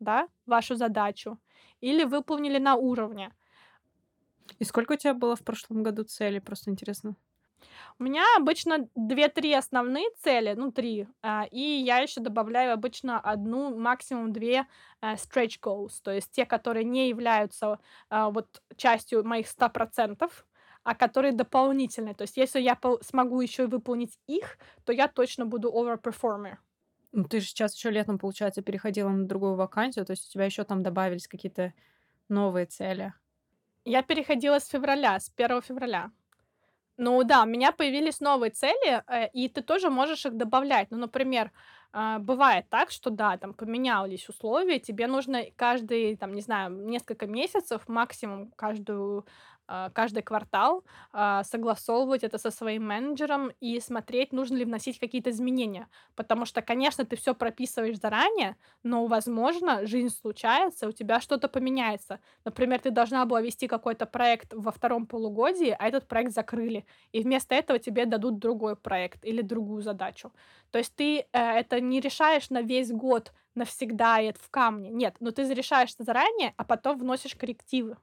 да, 0.00 0.28
вашу 0.46 0.74
задачу 0.76 1.38
или 1.80 2.04
выполнили 2.04 2.58
на 2.58 2.74
уровне. 2.74 3.32
И 4.58 4.64
сколько 4.64 4.92
у 4.92 4.96
тебя 4.96 5.14
было 5.14 5.36
в 5.36 5.42
прошлом 5.44 5.82
году 5.82 6.04
целей? 6.04 6.40
Просто 6.40 6.70
интересно. 6.70 7.16
У 7.98 8.04
меня 8.04 8.22
обычно 8.36 8.88
2-3 8.94 9.52
основные 9.54 10.08
цели, 10.22 10.54
ну, 10.56 10.72
3, 10.72 11.08
а, 11.22 11.46
и 11.50 11.60
я 11.60 11.98
еще 11.98 12.20
добавляю 12.20 12.72
обычно 12.72 13.18
одну, 13.18 13.76
максимум 13.76 14.32
две 14.32 14.66
а, 15.00 15.14
stretch 15.14 15.58
goals, 15.60 16.00
то 16.02 16.12
есть 16.12 16.30
те, 16.30 16.46
которые 16.46 16.84
не 16.84 17.08
являются 17.08 17.78
а, 18.10 18.30
вот 18.30 18.62
частью 18.76 19.24
моих 19.24 19.48
100%, 19.48 20.46
а 20.84 20.94
которые 20.94 21.32
дополнительные. 21.32 22.14
То 22.14 22.22
есть 22.22 22.36
если 22.36 22.60
я 22.60 22.78
смогу 23.02 23.40
еще 23.40 23.66
выполнить 23.66 24.18
их, 24.26 24.58
то 24.84 24.92
я 24.92 25.08
точно 25.08 25.46
буду 25.46 25.70
overperformer. 25.70 26.56
Ну, 27.12 27.24
ты 27.24 27.40
же 27.40 27.46
сейчас 27.46 27.74
еще 27.74 27.90
летом, 27.90 28.18
получается, 28.18 28.62
переходила 28.62 29.08
на 29.08 29.26
другую 29.26 29.54
вакансию, 29.54 30.04
то 30.06 30.12
есть 30.12 30.28
у 30.28 30.30
тебя 30.32 30.44
еще 30.44 30.64
там 30.64 30.82
добавились 30.82 31.26
какие-то 31.28 31.72
новые 32.28 32.66
цели. 32.66 33.14
Я 33.88 34.02
переходила 34.02 34.58
с 34.58 34.68
февраля, 34.68 35.18
с 35.18 35.30
1 35.30 35.62
февраля. 35.62 36.10
Ну 36.98 37.24
да, 37.24 37.42
у 37.44 37.46
меня 37.46 37.72
появились 37.72 38.20
новые 38.20 38.50
цели, 38.50 39.02
э, 39.08 39.28
и 39.34 39.48
ты 39.48 39.62
тоже 39.62 39.90
можешь 39.90 40.26
их 40.26 40.36
добавлять. 40.36 40.88
Ну, 40.90 40.98
например, 40.98 41.52
а, 41.92 42.18
бывает 42.18 42.66
так, 42.70 42.90
что 42.90 43.10
да, 43.10 43.36
там 43.38 43.54
поменялись 43.54 44.28
условия, 44.28 44.80
тебе 44.80 45.06
нужно 45.06 45.44
каждый, 45.56 46.16
там, 46.16 46.34
не 46.34 46.42
знаю, 46.42 46.70
несколько 46.72 47.26
месяцев, 47.26 47.88
максимум 47.88 48.52
каждую 48.56 49.26
каждый 49.94 50.22
квартал 50.22 50.84
а, 51.12 51.44
согласовывать 51.44 52.24
это 52.24 52.38
со 52.38 52.50
своим 52.50 52.86
менеджером 52.86 53.52
и 53.60 53.80
смотреть, 53.80 54.32
нужно 54.32 54.56
ли 54.56 54.64
вносить 54.64 54.98
какие-то 54.98 55.30
изменения. 55.30 55.88
Потому 56.16 56.44
что, 56.46 56.62
конечно, 56.62 57.04
ты 57.04 57.16
все 57.16 57.34
прописываешь 57.34 57.98
заранее, 57.98 58.56
но, 58.82 59.06
возможно, 59.06 59.86
жизнь 59.86 60.14
случается, 60.14 60.88
у 60.88 60.92
тебя 60.92 61.20
что-то 61.20 61.48
поменяется. 61.48 62.20
Например, 62.44 62.80
ты 62.80 62.90
должна 62.90 63.24
была 63.26 63.40
вести 63.42 63.68
какой-то 63.68 64.06
проект 64.06 64.52
во 64.54 64.72
втором 64.72 65.06
полугодии, 65.06 65.76
а 65.78 65.86
этот 65.86 66.08
проект 66.08 66.32
закрыли. 66.32 66.86
И 67.12 67.22
вместо 67.22 67.54
этого 67.54 67.78
тебе 67.78 68.06
дадут 68.06 68.38
другой 68.38 68.76
проект 68.76 69.24
или 69.24 69.42
другую 69.42 69.82
задачу. 69.82 70.32
То 70.70 70.78
есть 70.78 70.94
ты 70.96 71.20
э, 71.20 71.24
это 71.32 71.80
не 71.80 72.00
решаешь 72.00 72.50
на 72.50 72.62
весь 72.62 72.90
год 72.90 73.32
навсегда, 73.54 74.20
и 74.20 74.26
это 74.26 74.40
в 74.40 74.50
камне. 74.50 74.90
Нет, 74.90 75.16
но 75.20 75.30
ты 75.30 75.42
решаешь 75.52 75.94
заранее, 75.98 76.54
а 76.56 76.64
потом 76.64 76.98
вносишь 76.98 77.34
коррективы. 77.34 77.96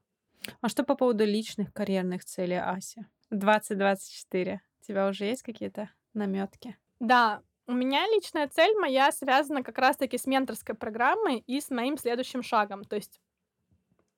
А 0.62 0.70
что 0.70 0.84
по 0.84 0.96
поводу 0.96 1.26
личных 1.26 1.74
карьерных 1.74 2.26
целей, 2.26 2.60
Ася? 2.60 3.08
2024. 3.30 4.62
У 4.82 4.86
тебя 4.86 5.08
уже 5.08 5.26
есть 5.26 5.42
какие-то 5.42 5.90
наметки? 6.14 6.78
Да, 7.00 7.42
у 7.68 7.74
меня 7.74 8.06
личная 8.08 8.48
цель 8.48 8.76
моя 8.78 9.12
связана 9.12 9.64
как 9.64 9.78
раз-таки 9.78 10.18
с 10.18 10.28
менторской 10.28 10.76
программой 10.76 11.40
и 11.40 11.60
с 11.60 11.70
моим 11.72 11.98
следующим 11.98 12.44
шагом. 12.44 12.84
То 12.84 12.96
есть 12.96 13.20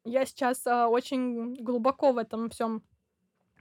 я 0.03 0.25
сейчас 0.25 0.65
э, 0.65 0.85
очень 0.85 1.55
глубоко 1.55 2.11
в 2.11 2.17
этом 2.17 2.49
всем 2.49 2.83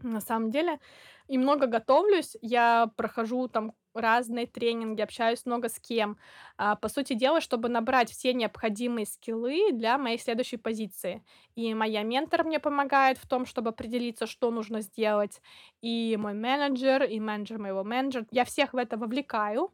на 0.02 0.20
самом 0.20 0.50
деле 0.50 0.81
и 1.29 1.38
много 1.38 1.66
готовлюсь. 1.66 2.37
Я 2.42 2.90
прохожу 2.96 3.48
там 3.48 3.72
разные 3.97 4.47
тренинги, 4.47 5.01
общаюсь 5.03 5.47
много 5.47 5.69
с 5.69 5.79
кем. 5.81 6.19
А, 6.59 6.77
по 6.77 6.89
сути 6.89 7.15
дела, 7.15 7.41
чтобы 7.41 7.69
набрать 7.69 8.11
все 8.11 8.33
необходимые 8.35 9.07
скиллы 9.07 9.73
для 9.73 9.99
моей 9.99 10.19
следующей 10.19 10.57
позиции. 10.57 11.25
И 11.55 11.75
моя 11.75 12.03
ментор 12.03 12.45
мне 12.45 12.61
помогает 12.61 13.19
в 13.19 13.27
том, 13.29 13.47
чтобы 13.47 13.71
определиться, 13.71 14.27
что 14.27 14.51
нужно 14.51 14.81
сделать. 14.81 15.41
И 15.83 16.17
мой 16.19 16.35
менеджер, 16.35 17.05
и 17.05 17.21
менеджер 17.21 17.59
моего 17.59 17.85
менеджера. 17.85 18.27
Я 18.31 18.45
всех 18.45 18.73
в 18.73 18.77
это 18.77 18.97
вовлекаю. 18.97 19.71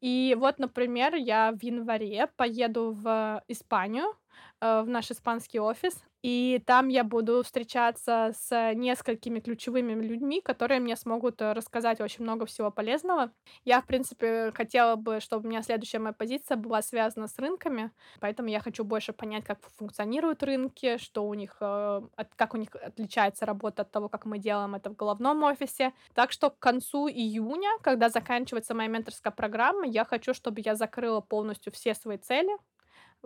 И 0.00 0.36
вот, 0.38 0.58
например, 0.58 1.14
я 1.14 1.52
в 1.52 1.62
январе 1.62 2.28
поеду 2.36 2.92
в 2.92 3.42
Испанию, 3.48 4.14
э, 4.60 4.82
в 4.82 4.88
наш 4.88 5.10
испанский 5.10 5.58
офис, 5.60 6.02
и 6.26 6.60
там 6.66 6.88
я 6.88 7.04
буду 7.04 7.44
встречаться 7.44 8.32
с 8.36 8.72
несколькими 8.74 9.38
ключевыми 9.38 9.92
людьми, 9.92 10.40
которые 10.40 10.80
мне 10.80 10.96
смогут 10.96 11.40
э, 11.40 11.52
рассказать 11.52 12.00
очень 12.00 12.24
много 12.24 12.46
всего 12.46 12.72
полезного. 12.72 13.30
Я, 13.64 13.80
в 13.80 13.86
принципе, 13.86 14.50
хотела 14.52 14.96
бы, 14.96 15.20
чтобы 15.20 15.46
у 15.46 15.50
меня 15.50 15.62
следующая 15.62 16.00
моя 16.00 16.12
позиция 16.12 16.56
была 16.56 16.82
связана 16.82 17.28
с 17.28 17.38
рынками, 17.38 17.92
поэтому 18.18 18.48
я 18.48 18.58
хочу 18.58 18.82
больше 18.82 19.12
понять, 19.12 19.44
как 19.44 19.60
функционируют 19.76 20.42
рынки, 20.42 20.96
что 20.98 21.28
у 21.28 21.34
них, 21.34 21.58
э, 21.60 22.00
как 22.34 22.54
у 22.54 22.56
них 22.56 22.74
отличается 22.74 23.46
работа 23.46 23.82
от 23.82 23.92
того, 23.92 24.08
как 24.08 24.26
мы 24.26 24.38
делаем 24.40 24.74
это 24.74 24.90
в 24.90 24.96
головном 24.96 25.44
офисе. 25.44 25.92
Так 26.12 26.32
что 26.32 26.50
к 26.50 26.58
концу 26.58 27.06
июня, 27.08 27.70
когда 27.82 28.08
заканчивается 28.08 28.74
моя 28.74 28.88
менторская 28.88 29.32
программа, 29.32 29.86
я 29.86 30.04
хочу, 30.04 30.34
чтобы 30.34 30.60
я 30.64 30.74
закрыла 30.74 31.20
полностью 31.20 31.72
все 31.72 31.94
свои 31.94 32.18
цели, 32.18 32.50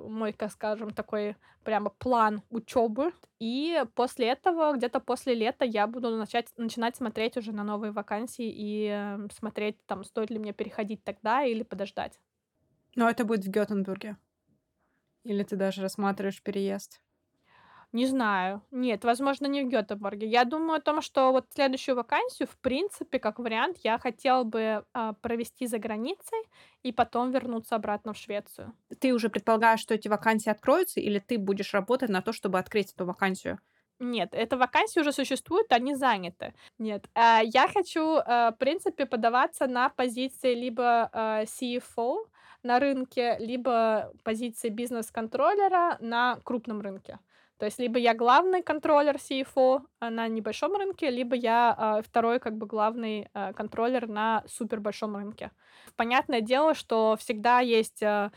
мой, 0.08 0.32
как 0.32 0.52
скажем, 0.52 0.90
такой 0.90 1.36
прямо 1.64 1.90
план 1.90 2.42
учебы. 2.50 3.12
И 3.38 3.84
после 3.94 4.28
этого, 4.28 4.74
где-то 4.76 5.00
после 5.00 5.34
лета, 5.34 5.64
я 5.64 5.86
буду 5.86 6.16
начать, 6.16 6.48
начинать 6.56 6.96
смотреть 6.96 7.36
уже 7.36 7.52
на 7.52 7.64
новые 7.64 7.92
вакансии 7.92 8.50
и 8.50 8.88
э, 8.90 9.28
смотреть, 9.32 9.84
там, 9.86 10.04
стоит 10.04 10.30
ли 10.30 10.38
мне 10.38 10.52
переходить 10.52 11.04
тогда 11.04 11.44
или 11.44 11.62
подождать. 11.62 12.18
Но 12.96 13.08
это 13.08 13.24
будет 13.24 13.44
в 13.44 13.48
Гетенбурге? 13.48 14.16
Или 15.24 15.42
ты 15.42 15.56
даже 15.56 15.82
рассматриваешь 15.82 16.42
переезд? 16.42 17.00
Не 17.92 18.06
знаю. 18.06 18.62
Нет, 18.70 19.04
возможно, 19.04 19.46
не 19.46 19.62
в 19.64 19.68
Гетеборге. 19.68 20.26
Я 20.26 20.44
думаю 20.44 20.78
о 20.78 20.80
том, 20.80 21.02
что 21.02 21.32
вот 21.32 21.46
следующую 21.52 21.96
вакансию, 21.96 22.46
в 22.46 22.56
принципе, 22.58 23.18
как 23.18 23.40
вариант, 23.40 23.78
я 23.82 23.98
хотела 23.98 24.44
бы 24.44 24.84
а, 24.92 25.14
провести 25.14 25.66
за 25.66 25.78
границей 25.78 26.38
и 26.84 26.92
потом 26.92 27.32
вернуться 27.32 27.74
обратно 27.74 28.12
в 28.12 28.16
Швецию. 28.16 28.72
Ты 29.00 29.12
уже 29.12 29.28
предполагаешь, 29.28 29.80
что 29.80 29.94
эти 29.94 30.06
вакансии 30.06 30.50
откроются, 30.50 31.00
или 31.00 31.18
ты 31.18 31.36
будешь 31.38 31.74
работать 31.74 32.10
на 32.10 32.22
то, 32.22 32.32
чтобы 32.32 32.60
открыть 32.60 32.92
эту 32.92 33.06
вакансию? 33.06 33.58
Нет, 33.98 34.30
эта 34.32 34.56
вакансия 34.56 35.00
уже 35.00 35.12
существует, 35.12 35.70
они 35.72 35.94
заняты. 35.94 36.54
Нет, 36.78 37.08
а, 37.14 37.40
я 37.44 37.68
хочу, 37.68 38.16
а, 38.24 38.50
в 38.52 38.56
принципе, 38.56 39.04
подаваться 39.04 39.66
на 39.66 39.90
позиции 39.90 40.54
либо 40.54 41.10
CFO 41.46 42.26
на 42.62 42.78
рынке, 42.80 43.36
либо 43.38 44.12
позиции 44.24 44.70
бизнес-контроллера 44.70 45.98
на 46.00 46.36
крупном 46.44 46.80
рынке. 46.80 47.18
То 47.60 47.66
есть 47.66 47.78
либо 47.78 47.98
я 47.98 48.14
главный 48.14 48.62
контроллер 48.62 49.16
CFO 49.16 49.82
а, 50.00 50.08
на 50.10 50.28
небольшом 50.28 50.76
рынке, 50.76 51.10
либо 51.10 51.36
я 51.36 51.98
э, 51.98 52.02
второй 52.02 52.40
как 52.40 52.56
бы 52.56 52.66
главный 52.66 53.28
э, 53.34 53.52
контроллер 53.52 54.08
на 54.08 54.42
супер 54.46 54.80
большом 54.80 55.14
рынке. 55.14 55.50
Понятное 55.94 56.40
дело, 56.40 56.74
что 56.74 57.16
всегда 57.20 57.60
есть 57.60 58.02
Э, 58.02 58.30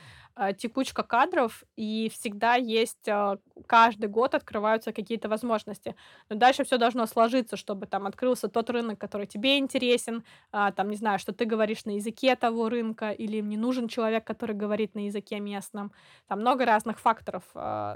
текучка 0.57 1.03
кадров, 1.03 1.63
и 1.75 2.09
всегда 2.11 2.55
есть, 2.55 3.07
э, 3.07 3.37
каждый 3.67 4.07
год 4.09 4.33
открываются 4.33 4.91
какие-то 4.91 5.29
возможности. 5.29 5.95
Но 6.29 6.35
дальше 6.35 6.63
все 6.63 6.77
должно 6.77 7.05
сложиться, 7.05 7.55
чтобы 7.55 7.85
там 7.85 8.07
открылся 8.07 8.47
тот 8.47 8.69
рынок, 8.69 8.99
который 8.99 9.27
тебе 9.27 9.59
интересен, 9.59 10.23
а, 10.51 10.71
там, 10.71 10.89
не 10.89 10.95
знаю, 10.95 11.19
что 11.19 11.33
ты 11.33 11.45
говоришь 11.45 11.85
на 11.85 11.91
языке 11.91 12.35
того 12.35 12.69
рынка, 12.69 13.11
или 13.11 13.37
им 13.37 13.49
не 13.49 13.57
нужен 13.57 13.87
человек, 13.87 14.25
который 14.25 14.55
говорит 14.55 14.95
на 14.95 15.05
языке 15.05 15.39
местном. 15.39 15.91
Там 16.27 16.39
много 16.39 16.65
разных 16.65 16.99
факторов, 16.99 17.43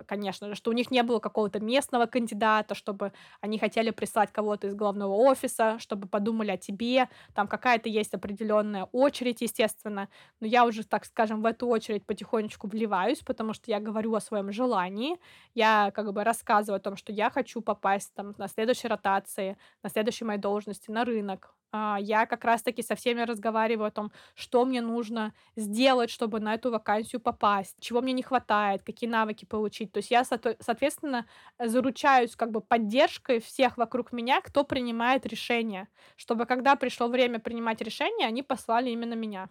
конечно 0.06 0.48
же, 0.48 0.56
что 0.56 0.70
у 0.70 0.74
них 0.74 0.92
не 0.92 1.04
было 1.04 1.20
какого-то 1.20 1.60
местного 1.60 2.06
кандидата, 2.06 2.76
чтобы 2.76 3.14
они 3.42 3.58
хотели 3.58 3.90
прислать 3.92 4.32
кого-то 4.32 4.68
из 4.68 4.76
главного 4.76 5.14
офиса, 5.14 5.80
чтобы 5.80 6.08
подумали 6.08 6.52
о 6.52 6.58
тебе, 6.58 7.10
там 7.34 7.48
какая-то 7.48 7.90
есть 7.90 8.14
определенная 8.14 8.86
очередь, 8.92 9.42
естественно, 9.42 10.10
но 10.40 10.48
я 10.48 10.66
уже, 10.66 10.84
так 10.84 11.06
скажем, 11.06 11.42
в 11.42 11.46
эту 11.46 11.68
очередь 11.68 12.06
потихоньку 12.06 12.27
потихонечку 12.28 12.68
вливаюсь, 12.68 13.20
потому 13.22 13.54
что 13.54 13.72
я 13.72 13.80
говорю 13.80 14.14
о 14.16 14.22
своем 14.22 14.52
желании, 14.52 15.18
я 15.56 15.92
как 15.92 16.14
бы 16.14 16.24
рассказываю 16.24 16.78
о 16.78 16.80
том, 16.80 16.98
что 16.98 17.12
я 17.14 17.30
хочу 17.30 17.62
попасть 17.62 18.14
там 18.16 18.36
на 18.38 18.48
следующей 18.48 18.90
ротации, 18.90 19.58
на 19.84 19.90
следующей 19.90 20.26
моей 20.26 20.40
должности, 20.40 20.92
на 20.92 21.06
рынок. 21.06 21.54
А, 21.72 21.98
я 22.00 22.26
как 22.26 22.46
раз-таки 22.46 22.84
со 22.84 22.96
всеми 22.96 23.22
разговариваю 23.22 23.88
о 23.88 23.92
том, 23.92 24.12
что 24.36 24.66
мне 24.66 24.82
нужно 24.82 25.34
сделать, 25.58 26.10
чтобы 26.10 26.40
на 26.40 26.54
эту 26.54 26.72
вакансию 26.72 27.22
попасть, 27.22 27.76
чего 27.80 28.02
мне 28.02 28.14
не 28.14 28.24
хватает, 28.24 28.84
какие 28.84 29.10
навыки 29.10 29.46
получить. 29.46 29.92
То 29.92 30.00
есть 30.00 30.12
я, 30.12 30.24
соответственно, 30.24 31.26
заручаюсь 31.60 32.36
как 32.36 32.52
бы 32.52 32.62
поддержкой 32.62 33.40
всех 33.40 33.78
вокруг 33.78 34.14
меня, 34.14 34.42
кто 34.42 34.64
принимает 34.64 35.26
решения, 35.26 35.88
чтобы 36.16 36.46
когда 36.46 36.76
пришло 36.76 37.08
время 37.08 37.40
принимать 37.40 37.82
решения, 37.82 38.28
они 38.28 38.44
послали 38.44 38.90
именно 38.90 39.16
меня. 39.16 39.50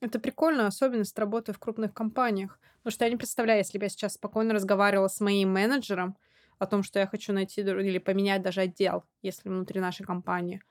Это 0.00 0.18
прикольно, 0.18 0.66
особенность 0.66 1.18
работы 1.18 1.52
в 1.52 1.58
крупных 1.58 1.92
компаниях. 1.92 2.58
Потому 2.78 2.92
что 2.92 3.04
я 3.04 3.10
не 3.10 3.16
представляю, 3.16 3.58
если 3.58 3.78
бы 3.78 3.84
я 3.84 3.88
сейчас 3.90 4.14
спокойно 4.14 4.54
разговаривала 4.54 5.08
с 5.08 5.20
моим 5.20 5.52
менеджером 5.52 6.16
о 6.58 6.66
том, 6.66 6.82
что 6.82 6.98
я 6.98 7.06
хочу 7.06 7.32
найти 7.32 7.60
или 7.60 7.98
поменять 7.98 8.42
даже 8.42 8.62
отдел, 8.62 9.04
если 9.22 9.48
внутри 9.48 9.80
нашей 9.80 10.04
компании. 10.04 10.62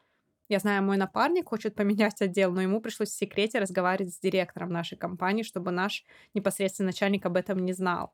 Я 0.49 0.59
знаю, 0.59 0.83
мой 0.83 0.97
напарник 0.97 1.49
хочет 1.49 1.75
поменять 1.75 2.21
отдел, 2.21 2.51
но 2.51 2.61
ему 2.61 2.81
пришлось 2.81 3.09
в 3.09 3.17
секрете 3.17 3.59
разговаривать 3.59 4.13
с 4.13 4.19
директором 4.19 4.71
нашей 4.71 4.97
компании, 4.97 5.43
чтобы 5.43 5.71
наш 5.71 6.03
непосредственный 6.33 6.87
начальник 6.87 7.25
об 7.25 7.37
этом 7.37 7.59
не 7.59 7.73
знал. 7.73 8.13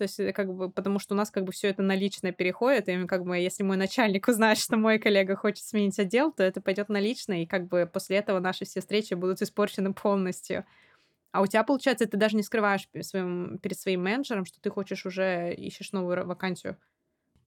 То 0.00 0.04
есть, 0.04 0.18
э, 0.18 0.32
как 0.32 0.50
бы, 0.50 0.70
потому 0.70 0.98
что 0.98 1.12
у 1.12 1.16
нас 1.18 1.30
как 1.30 1.44
бы 1.44 1.52
все 1.52 1.68
это 1.68 1.82
на 1.82 1.94
личное 1.94 2.32
переходит, 2.32 2.88
и 2.88 3.06
как 3.06 3.22
бы, 3.22 3.36
если 3.36 3.62
мой 3.64 3.76
начальник 3.76 4.28
узнает, 4.28 4.56
что 4.56 4.78
мой 4.78 4.98
коллега 4.98 5.36
хочет 5.36 5.62
сменить 5.62 5.98
отдел, 5.98 6.32
то 6.32 6.42
это 6.42 6.62
пойдет 6.62 6.88
на 6.88 6.98
личное, 6.98 7.42
и 7.42 7.46
как 7.46 7.68
бы 7.68 7.86
после 7.92 8.16
этого 8.16 8.40
наши 8.40 8.64
все 8.64 8.80
встречи 8.80 9.12
будут 9.12 9.42
испорчены 9.42 9.92
полностью. 9.92 10.64
А 11.32 11.42
у 11.42 11.46
тебя, 11.46 11.64
получается, 11.64 12.06
ты 12.06 12.16
даже 12.16 12.34
не 12.34 12.42
скрываешь 12.42 12.88
перед 12.88 13.04
своим, 13.04 13.58
перед 13.58 13.78
своим 13.78 14.02
менеджером, 14.02 14.46
что 14.46 14.58
ты 14.58 14.70
хочешь 14.70 15.04
уже 15.04 15.52
ищешь 15.52 15.92
новую 15.92 16.26
вакансию. 16.26 16.78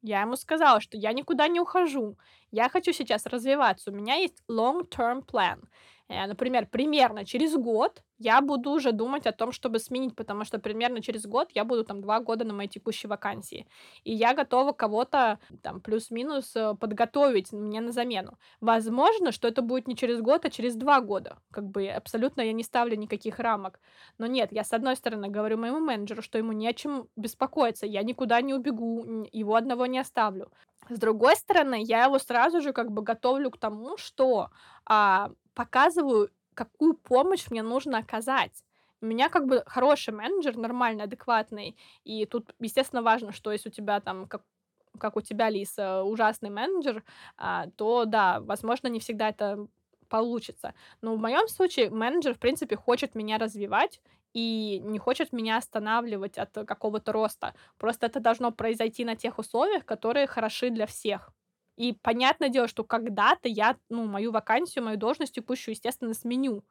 Я 0.03 0.21
ему 0.21 0.35
сказала, 0.35 0.79
что 0.79 0.95
я 0.95 1.11
никуда 1.11 1.47
не 1.47 1.59
ухожу. 1.59 2.19
Я 2.51 2.69
хочу 2.69 2.93
сейчас 2.93 3.25
развиваться. 3.25 3.89
У 3.89 3.95
меня 3.95 4.13
есть 4.13 4.43
long-term 4.47 5.25
plan. 5.25 5.63
Э, 6.09 6.27
например, 6.27 6.67
примерно 6.67 7.25
через 7.25 7.55
год 7.55 8.03
я 8.17 8.41
буду 8.41 8.71
уже 8.71 8.91
думать 8.91 9.25
о 9.25 9.31
том, 9.31 9.51
чтобы 9.51 9.79
сменить, 9.79 10.15
потому 10.15 10.45
что 10.45 10.59
примерно 10.59 11.01
через 11.01 11.25
год 11.25 11.49
я 11.53 11.63
буду 11.65 11.83
там 11.83 12.01
два 12.01 12.19
года 12.19 12.45
на 12.45 12.53
моей 12.53 12.69
текущей 12.69 13.07
вакансии. 13.07 13.67
И 14.03 14.13
я 14.13 14.33
готова 14.33 14.73
кого-то 14.73 15.39
там 15.61 15.81
плюс-минус 15.81 16.55
э, 16.55 16.75
подготовить 16.79 17.51
мне 17.53 17.81
на 17.81 17.91
замену. 17.91 18.37
Возможно, 18.61 19.31
что 19.31 19.47
это 19.47 19.61
будет 19.61 19.87
не 19.87 19.95
через 19.95 20.21
год, 20.21 20.45
а 20.45 20.49
через 20.49 20.75
два 20.75 21.01
года. 21.01 21.37
Как 21.51 21.65
бы 21.65 21.87
абсолютно 21.87 22.41
я 22.41 22.53
не 22.53 22.63
ставлю 22.63 22.95
никаких 22.95 23.39
рамок. 23.39 23.79
Но 24.17 24.27
нет, 24.27 24.51
я 24.51 24.63
с 24.63 24.73
одной 24.73 24.95
стороны 24.95 25.29
говорю 25.29 25.57
моему 25.57 25.79
менеджеру, 25.79 26.21
что 26.21 26.37
ему 26.37 26.51
не 26.51 26.67
о 26.67 26.73
чем 26.73 27.07
беспокоиться, 27.15 27.85
я 27.85 28.03
никуда 28.03 28.41
не 28.41 28.53
убегу, 28.53 29.27
его 29.31 29.55
одного 29.55 29.85
не 29.85 29.99
оставлю. 29.99 30.51
С 30.89 30.99
другой 30.99 31.35
стороны, 31.35 31.81
я 31.81 32.05
его 32.05 32.19
сразу 32.19 32.61
же 32.61 32.73
как 32.73 32.91
бы 32.91 33.03
готовлю 33.03 33.51
к 33.51 33.57
тому, 33.57 33.97
что 33.97 34.49
а, 34.85 35.31
показываю, 35.53 36.29
какую 36.53 36.95
помощь 36.95 37.49
мне 37.49 37.63
нужно 37.63 37.97
оказать. 37.99 38.63
У 39.01 39.05
меня 39.05 39.29
как 39.29 39.47
бы 39.47 39.63
хороший 39.67 40.13
менеджер, 40.13 40.55
нормальный, 40.57 41.03
адекватный. 41.05 41.75
И 42.05 42.25
тут, 42.25 42.53
естественно, 42.59 43.01
важно, 43.01 43.31
что 43.31 43.51
если 43.51 43.69
у 43.69 43.71
тебя 43.71 43.99
там 43.99 44.27
как 44.27 44.43
как 44.99 45.15
у 45.17 45.21
тебя, 45.21 45.49
Лиса, 45.49 46.03
ужасный 46.03 46.51
менеджер, 46.51 47.03
а, 47.37 47.65
то 47.77 48.05
да, 48.05 48.39
возможно, 48.41 48.87
не 48.87 48.99
всегда 48.99 49.29
это 49.29 49.67
получится. 50.07 50.75
Но 51.01 51.15
в 51.15 51.19
моем 51.19 51.47
случае 51.47 51.89
менеджер, 51.89 52.35
в 52.35 52.39
принципе, 52.39 52.75
хочет 52.75 53.15
меня 53.15 53.39
развивать 53.39 54.01
и 54.33 54.79
не 54.83 54.99
хочет 54.99 55.33
меня 55.33 55.57
останавливать 55.57 56.37
от 56.37 56.51
какого-то 56.53 57.11
роста. 57.11 57.55
Просто 57.77 58.05
это 58.05 58.19
должно 58.19 58.51
произойти 58.51 59.03
на 59.05 59.15
тех 59.15 59.39
условиях, 59.39 59.83
которые 59.85 60.27
хороши 60.27 60.69
для 60.69 60.85
всех. 60.85 61.31
И 61.75 61.93
понятное 61.93 62.49
дело, 62.49 62.67
что 62.67 62.83
когда-то 62.83 63.49
я, 63.49 63.77
ну, 63.89 64.05
мою 64.05 64.31
вакансию, 64.31 64.83
мою 64.85 64.97
должность 64.97 65.33
текущую, 65.33 65.73
естественно, 65.73 66.13
сменю. 66.13 66.63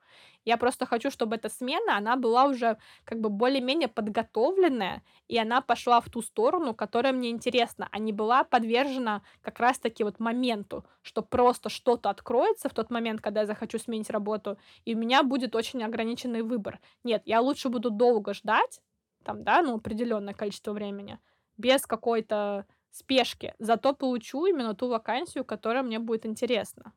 Я 0.45 0.57
просто 0.57 0.87
хочу, 0.87 1.11
чтобы 1.11 1.37
эта 1.37 1.49
смена, 1.49 1.97
она 1.97 2.17
была 2.17 2.45
уже 2.45 2.79
как 3.05 3.21
бы 3.21 3.29
более-менее 3.29 3.89
подготовленная, 3.89 5.03
и 5.29 5.39
она 5.39 5.61
пошла 5.61 6.01
в 6.01 6.09
ту 6.11 6.23
сторону, 6.23 6.75
которая 6.75 7.13
мне 7.13 7.31
интересна, 7.31 7.89
а 7.91 7.99
не 7.99 8.13
была 8.13 8.45
подвержена 8.45 9.23
как 9.41 9.59
раз-таки 9.61 10.05
вот 10.05 10.21
моменту, 10.21 10.85
что 11.03 11.23
просто 11.23 11.69
что-то 11.69 12.11
откроется 12.11 12.69
в 12.69 12.75
тот 12.75 12.91
момент, 12.91 13.21
когда 13.21 13.41
я 13.41 13.47
захочу 13.47 13.79
сменить 13.79 14.11
работу, 14.11 14.57
и 14.85 14.95
у 14.95 14.99
меня 14.99 15.23
будет 15.23 15.55
очень 15.57 15.83
ограниченный 15.83 16.43
выбор. 16.43 16.81
Нет, 17.05 17.23
я 17.25 17.41
лучше 17.41 17.69
буду 17.69 17.91
долго 17.91 18.35
ждать, 18.35 18.81
там, 19.25 19.45
да, 19.45 19.63
ну, 19.63 19.77
определенное 19.77 20.35
количество 20.35 20.73
времени, 20.73 21.19
без 21.57 21.87
какой-то 21.87 22.67
спешке, 22.97 23.55
зато 23.59 23.95
получу 23.95 24.47
именно 24.47 24.75
ту 24.75 24.89
вакансию, 24.89 25.45
которая 25.45 25.83
мне 25.83 25.99
будет 25.99 26.27
интересна. 26.27 26.93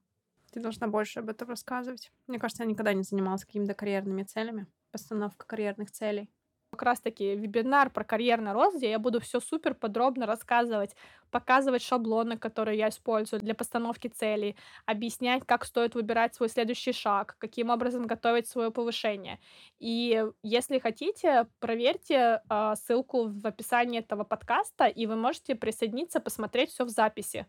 Ты 0.52 0.60
должна 0.60 0.88
больше 0.88 1.20
об 1.20 1.30
этом 1.30 1.50
рассказывать. 1.50 2.12
Мне 2.28 2.40
кажется, 2.40 2.64
я 2.64 2.70
никогда 2.70 2.94
не 2.94 3.04
занималась 3.04 3.46
какими-то 3.46 3.74
карьерными 3.74 4.24
целями, 4.24 4.68
постановка 4.92 5.46
карьерных 5.46 5.92
целей 5.92 6.30
как 6.76 6.84
раз-таки 6.84 7.36
вебинар 7.36 7.90
про 7.90 8.04
карьерный 8.04 8.52
рост, 8.52 8.78
где 8.78 8.92
я 8.92 9.00
буду 9.00 9.20
все 9.20 9.40
супер 9.40 9.74
подробно 9.74 10.26
рассказывать, 10.26 10.96
показывать 11.32 11.82
шаблоны, 11.82 12.38
которые 12.38 12.78
я 12.78 12.90
использую 12.90 13.40
для 13.40 13.56
постановки 13.56 14.08
целей, 14.08 14.56
объяснять, 14.86 15.44
как 15.46 15.66
стоит 15.66 15.96
выбирать 15.96 16.36
свой 16.36 16.50
следующий 16.50 16.92
шаг, 16.94 17.36
каким 17.40 17.70
образом 17.70 18.08
готовить 18.08 18.48
свое 18.48 18.72
повышение. 18.72 19.40
И 19.80 20.26
если 20.44 20.80
хотите, 20.80 21.48
проверьте 21.60 22.42
э, 22.50 22.74
ссылку 22.76 23.28
в 23.30 23.48
описании 23.48 24.00
этого 24.00 24.24
подкаста, 24.24 24.86
и 24.86 25.08
вы 25.08 25.16
можете 25.16 25.56
присоединиться, 25.56 26.20
посмотреть 26.20 26.72
все 26.72 26.84
в 26.84 26.90
записи. 26.90 27.46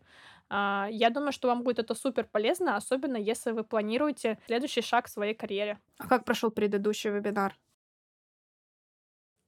Э, 0.49 0.87
я 0.89 1.09
думаю, 1.09 1.31
что 1.31 1.47
вам 1.47 1.63
будет 1.63 1.79
это 1.79 1.95
супер 1.95 2.23
полезно, 2.23 2.77
особенно 2.77 3.17
если 3.17 3.51
вы 3.51 3.63
планируете 3.63 4.37
следующий 4.47 4.81
шаг 4.81 5.07
в 5.07 5.09
своей 5.09 5.33
карьере. 5.33 5.79
А 5.97 6.07
как 6.07 6.23
прошел 6.23 6.49
предыдущий 6.51 7.09
вебинар? 7.09 7.53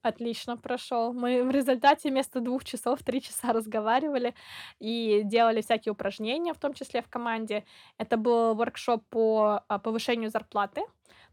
Отлично 0.01 0.55
прошел. 0.55 1.11
Мы 1.13 1.43
в 1.43 1.51
результате 1.51 2.09
вместо 2.09 2.39
двух 2.39 2.63
часов 2.63 3.03
три 3.03 3.21
часа 3.21 3.51
разговаривали 3.51 4.33
и 4.79 5.21
делали 5.25 5.61
всякие 5.61 5.91
упражнения, 5.91 6.53
в 6.53 6.57
том 6.57 6.73
числе 6.73 7.01
в 7.01 7.09
команде. 7.09 7.65
Это 7.97 8.15
был 8.15 8.55
воркшоп 8.55 9.03
по 9.09 9.61
а, 9.67 9.77
повышению 9.77 10.29
зарплаты. 10.29 10.83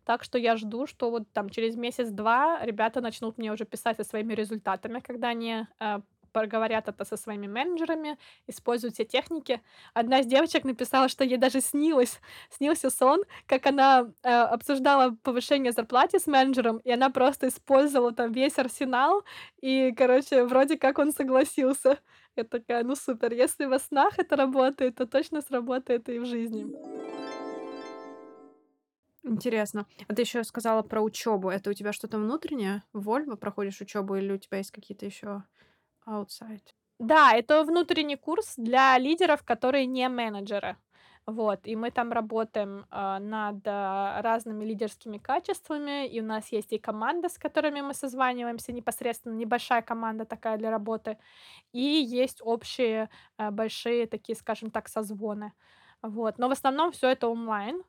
Так 0.05 0.25
что 0.25 0.39
я 0.39 0.57
жду, 0.57 0.87
что 0.87 1.11
вот 1.11 1.33
там 1.33 1.49
через 1.49 1.77
месяц-два 1.77 2.65
ребята 2.65 3.01
начнут 3.01 3.39
мне 3.39 3.53
уже 3.53 3.65
писать 3.65 3.97
со 3.97 4.05
своими 4.05 4.35
результатами, 4.35 5.01
когда 5.01 5.29
они 5.29 5.67
э, 5.81 6.01
проговорят 6.37 6.87
это 6.87 7.05
со 7.07 7.17
своими 7.17 7.47
менеджерами, 7.47 8.19
используют 8.47 8.95
все 8.95 9.07
техники. 9.07 9.63
Одна 9.95 10.21
из 10.21 10.27
девочек 10.27 10.65
написала, 10.65 11.09
что 11.09 11.25
ей 11.25 11.39
даже 11.39 11.63
снилось, 11.63 12.21
снился 12.51 12.91
сон, 12.91 13.23
как 13.47 13.67
она 13.67 14.13
э, 14.23 14.29
обсуждала 14.29 15.17
повышение 15.23 15.73
зарплаты 15.73 16.19
с 16.19 16.27
менеджером, 16.27 16.77
и 16.85 16.91
она 16.91 17.09
просто 17.09 17.49
использовала 17.49 18.13
там 18.13 18.33
весь 18.33 18.59
арсенал, 18.59 19.25
и, 19.63 19.95
короче, 19.97 20.45
вроде 20.45 20.77
как 20.77 20.99
он 20.99 21.13
согласился. 21.13 21.99
Я 22.37 22.45
такая, 22.45 22.85
ну 22.85 22.97
супер, 22.97 23.33
если 23.33 23.65
во 23.65 23.79
снах 23.79 24.19
это 24.19 24.37
работает, 24.37 24.97
то 24.97 25.07
точно 25.07 25.41
сработает 25.41 26.07
и 26.11 26.19
в 26.19 26.27
жизни. 26.27 26.67
Интересно. 29.23 29.87
А 30.07 30.15
ты 30.15 30.23
еще 30.23 30.45
сказала 30.45 30.83
про 30.83 31.01
учебу. 31.01 31.49
Это 31.49 31.71
у 31.71 31.73
тебя 31.73 31.93
что-то 31.93 32.19
внутреннее? 32.19 32.83
Вольво 32.93 33.37
проходишь 33.37 33.81
учебу 33.81 34.17
или 34.17 34.33
у 34.33 34.39
тебя 34.39 34.59
есть 34.59 34.71
какие-то 34.71 35.07
еще 35.07 35.43
outside. 36.07 36.73
Да, 36.99 37.33
это 37.35 37.63
внутренний 37.65 38.17
курс 38.17 38.55
для 38.57 38.97
лидеров, 38.99 39.43
которые 39.45 39.87
не 39.87 40.09
менеджеры. 40.09 40.77
Вот, 41.27 41.67
и 41.67 41.75
мы 41.75 41.91
там 41.91 42.13
работаем 42.13 42.87
э, 42.91 43.19
над 43.19 43.67
э, 43.67 44.21
разными 44.21 44.65
лидерскими 44.65 45.19
качествами, 45.19 46.07
и 46.07 46.21
у 46.21 46.25
нас 46.25 46.53
есть 46.53 46.73
и 46.73 46.79
команда, 46.79 47.29
с 47.29 47.37
которыми 47.37 47.81
мы 47.81 47.95
созваниваемся, 47.95 48.73
непосредственно 48.73 49.35
небольшая 49.35 49.83
команда 49.83 50.25
такая 50.25 50.57
для 50.57 50.71
работы, 50.71 51.19
и 51.73 51.81
есть 51.81 52.41
общие 52.43 53.11
э, 53.39 53.51
большие 53.51 54.07
такие, 54.07 54.37
скажем 54.37 54.71
так, 54.71 54.89
созвоны. 54.89 55.53
Вот, 56.01 56.39
но 56.39 56.49
в 56.49 56.53
основном 56.53 56.93
все 56.93 57.09
это 57.11 57.27
онлайн. 57.29 57.83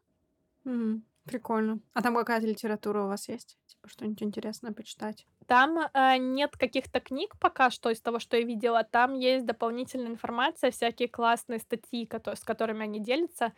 Mm, 0.66 1.02
прикольно. 1.28 1.80
А 1.94 2.02
там 2.02 2.16
какая-то 2.16 2.48
литература 2.48 3.04
у 3.04 3.08
вас 3.08 3.30
есть? 3.30 3.58
Типа 3.68 3.88
что-нибудь 3.90 4.24
интересное 4.24 4.72
почитать? 4.72 5.28
Там 5.46 5.78
э, 5.80 6.18
нет 6.18 6.58
каких-то 6.58 7.00
книг 7.00 7.36
пока 7.40 7.70
что 7.70 7.90
из 7.90 8.02
того, 8.02 8.20
что 8.20 8.38
я 8.38 8.44
видела. 8.44 8.84
Там 8.84 9.14
есть 9.14 9.46
дополнительная 9.46 10.12
информация, 10.12 10.72
всякие 10.72 11.08
классные 11.08 11.60
статьи, 11.60 12.06
которые, 12.06 12.38
с 12.38 12.44
которыми 12.44 12.84
они 12.84 13.00
делятся. 13.00 13.54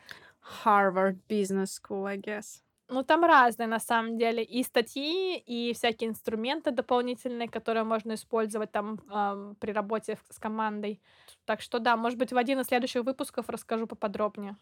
Harvard 0.65 1.17
Business 1.29 1.69
School, 1.81 2.05
I 2.07 2.17
guess. 2.17 2.61
Ну, 2.91 3.03
там 3.03 3.23
разные, 3.23 3.67
на 3.67 3.79
самом 3.79 4.17
деле, 4.17 4.43
и 4.43 4.63
статьи, 4.63 5.37
и 5.37 5.73
всякие 5.73 6.09
инструменты 6.09 6.71
дополнительные, 6.71 7.47
которые 7.47 7.83
можно 7.83 8.13
использовать 8.13 8.71
там 8.71 8.99
эм, 9.11 9.55
при 9.59 9.71
работе 9.71 10.17
с 10.31 10.39
командой. 10.39 10.99
Так 11.45 11.61
что 11.61 11.77
да, 11.77 11.95
может 11.95 12.17
быть, 12.17 12.33
в 12.33 12.37
один 12.37 12.59
из 12.59 12.65
следующих 12.65 13.03
выпусков 13.03 13.47
расскажу 13.47 13.85
поподробнее. 13.85 14.57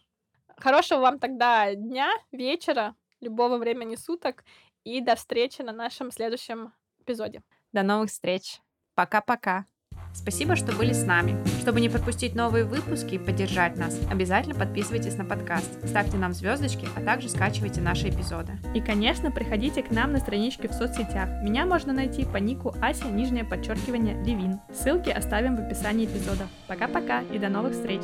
Хорошего 0.58 1.00
вам 1.00 1.20
тогда 1.20 1.74
дня, 1.76 2.10
вечера, 2.32 2.96
любого 3.22 3.58
времени 3.58 3.96
суток, 3.96 4.44
и 4.84 5.02
до 5.02 5.16
встречи 5.16 5.62
на 5.62 5.72
нашем 5.72 6.12
следующем 6.12 6.74
эпизоде. 7.00 7.44
До 7.74 7.84
новых 7.84 8.10
встреч. 8.10 8.62
Пока-пока. 8.96 9.66
Спасибо, 10.14 10.56
что 10.56 10.72
были 10.72 10.94
с 10.94 11.06
нами. 11.06 11.38
Чтобы 11.62 11.80
не 11.80 11.90
пропустить 11.90 12.34
новые 12.34 12.66
выпуски 12.66 13.16
и 13.16 13.20
поддержать 13.20 13.78
нас, 13.78 14.00
обязательно 14.10 14.56
подписывайтесь 14.56 15.16
на 15.16 15.26
подкаст, 15.26 15.88
ставьте 15.88 16.18
нам 16.18 16.34
звездочки, 16.34 16.88
а 16.96 17.02
также 17.02 17.30
скачивайте 17.30 17.82
наши 17.82 18.10
эпизоды. 18.10 18.54
И, 18.74 18.82
конечно, 18.82 19.30
приходите 19.30 19.84
к 19.84 19.92
нам 19.92 20.14
на 20.14 20.20
страничке 20.20 20.70
в 20.70 20.74
соцсетях. 20.74 21.30
Меня 21.44 21.66
можно 21.66 21.94
найти 21.94 22.26
по 22.26 22.38
нику 22.38 22.74
Ася, 22.82 23.06
нижнее 23.06 23.44
подчеркивание, 23.44 24.16
Левин. 24.24 24.60
Ссылки 24.74 25.10
оставим 25.10 25.56
в 25.56 25.60
описании 25.60 26.08
эпизода. 26.08 26.48
Пока-пока 26.68 27.22
и 27.22 27.38
до 27.38 27.50
новых 27.50 27.74
встреч! 27.74 28.02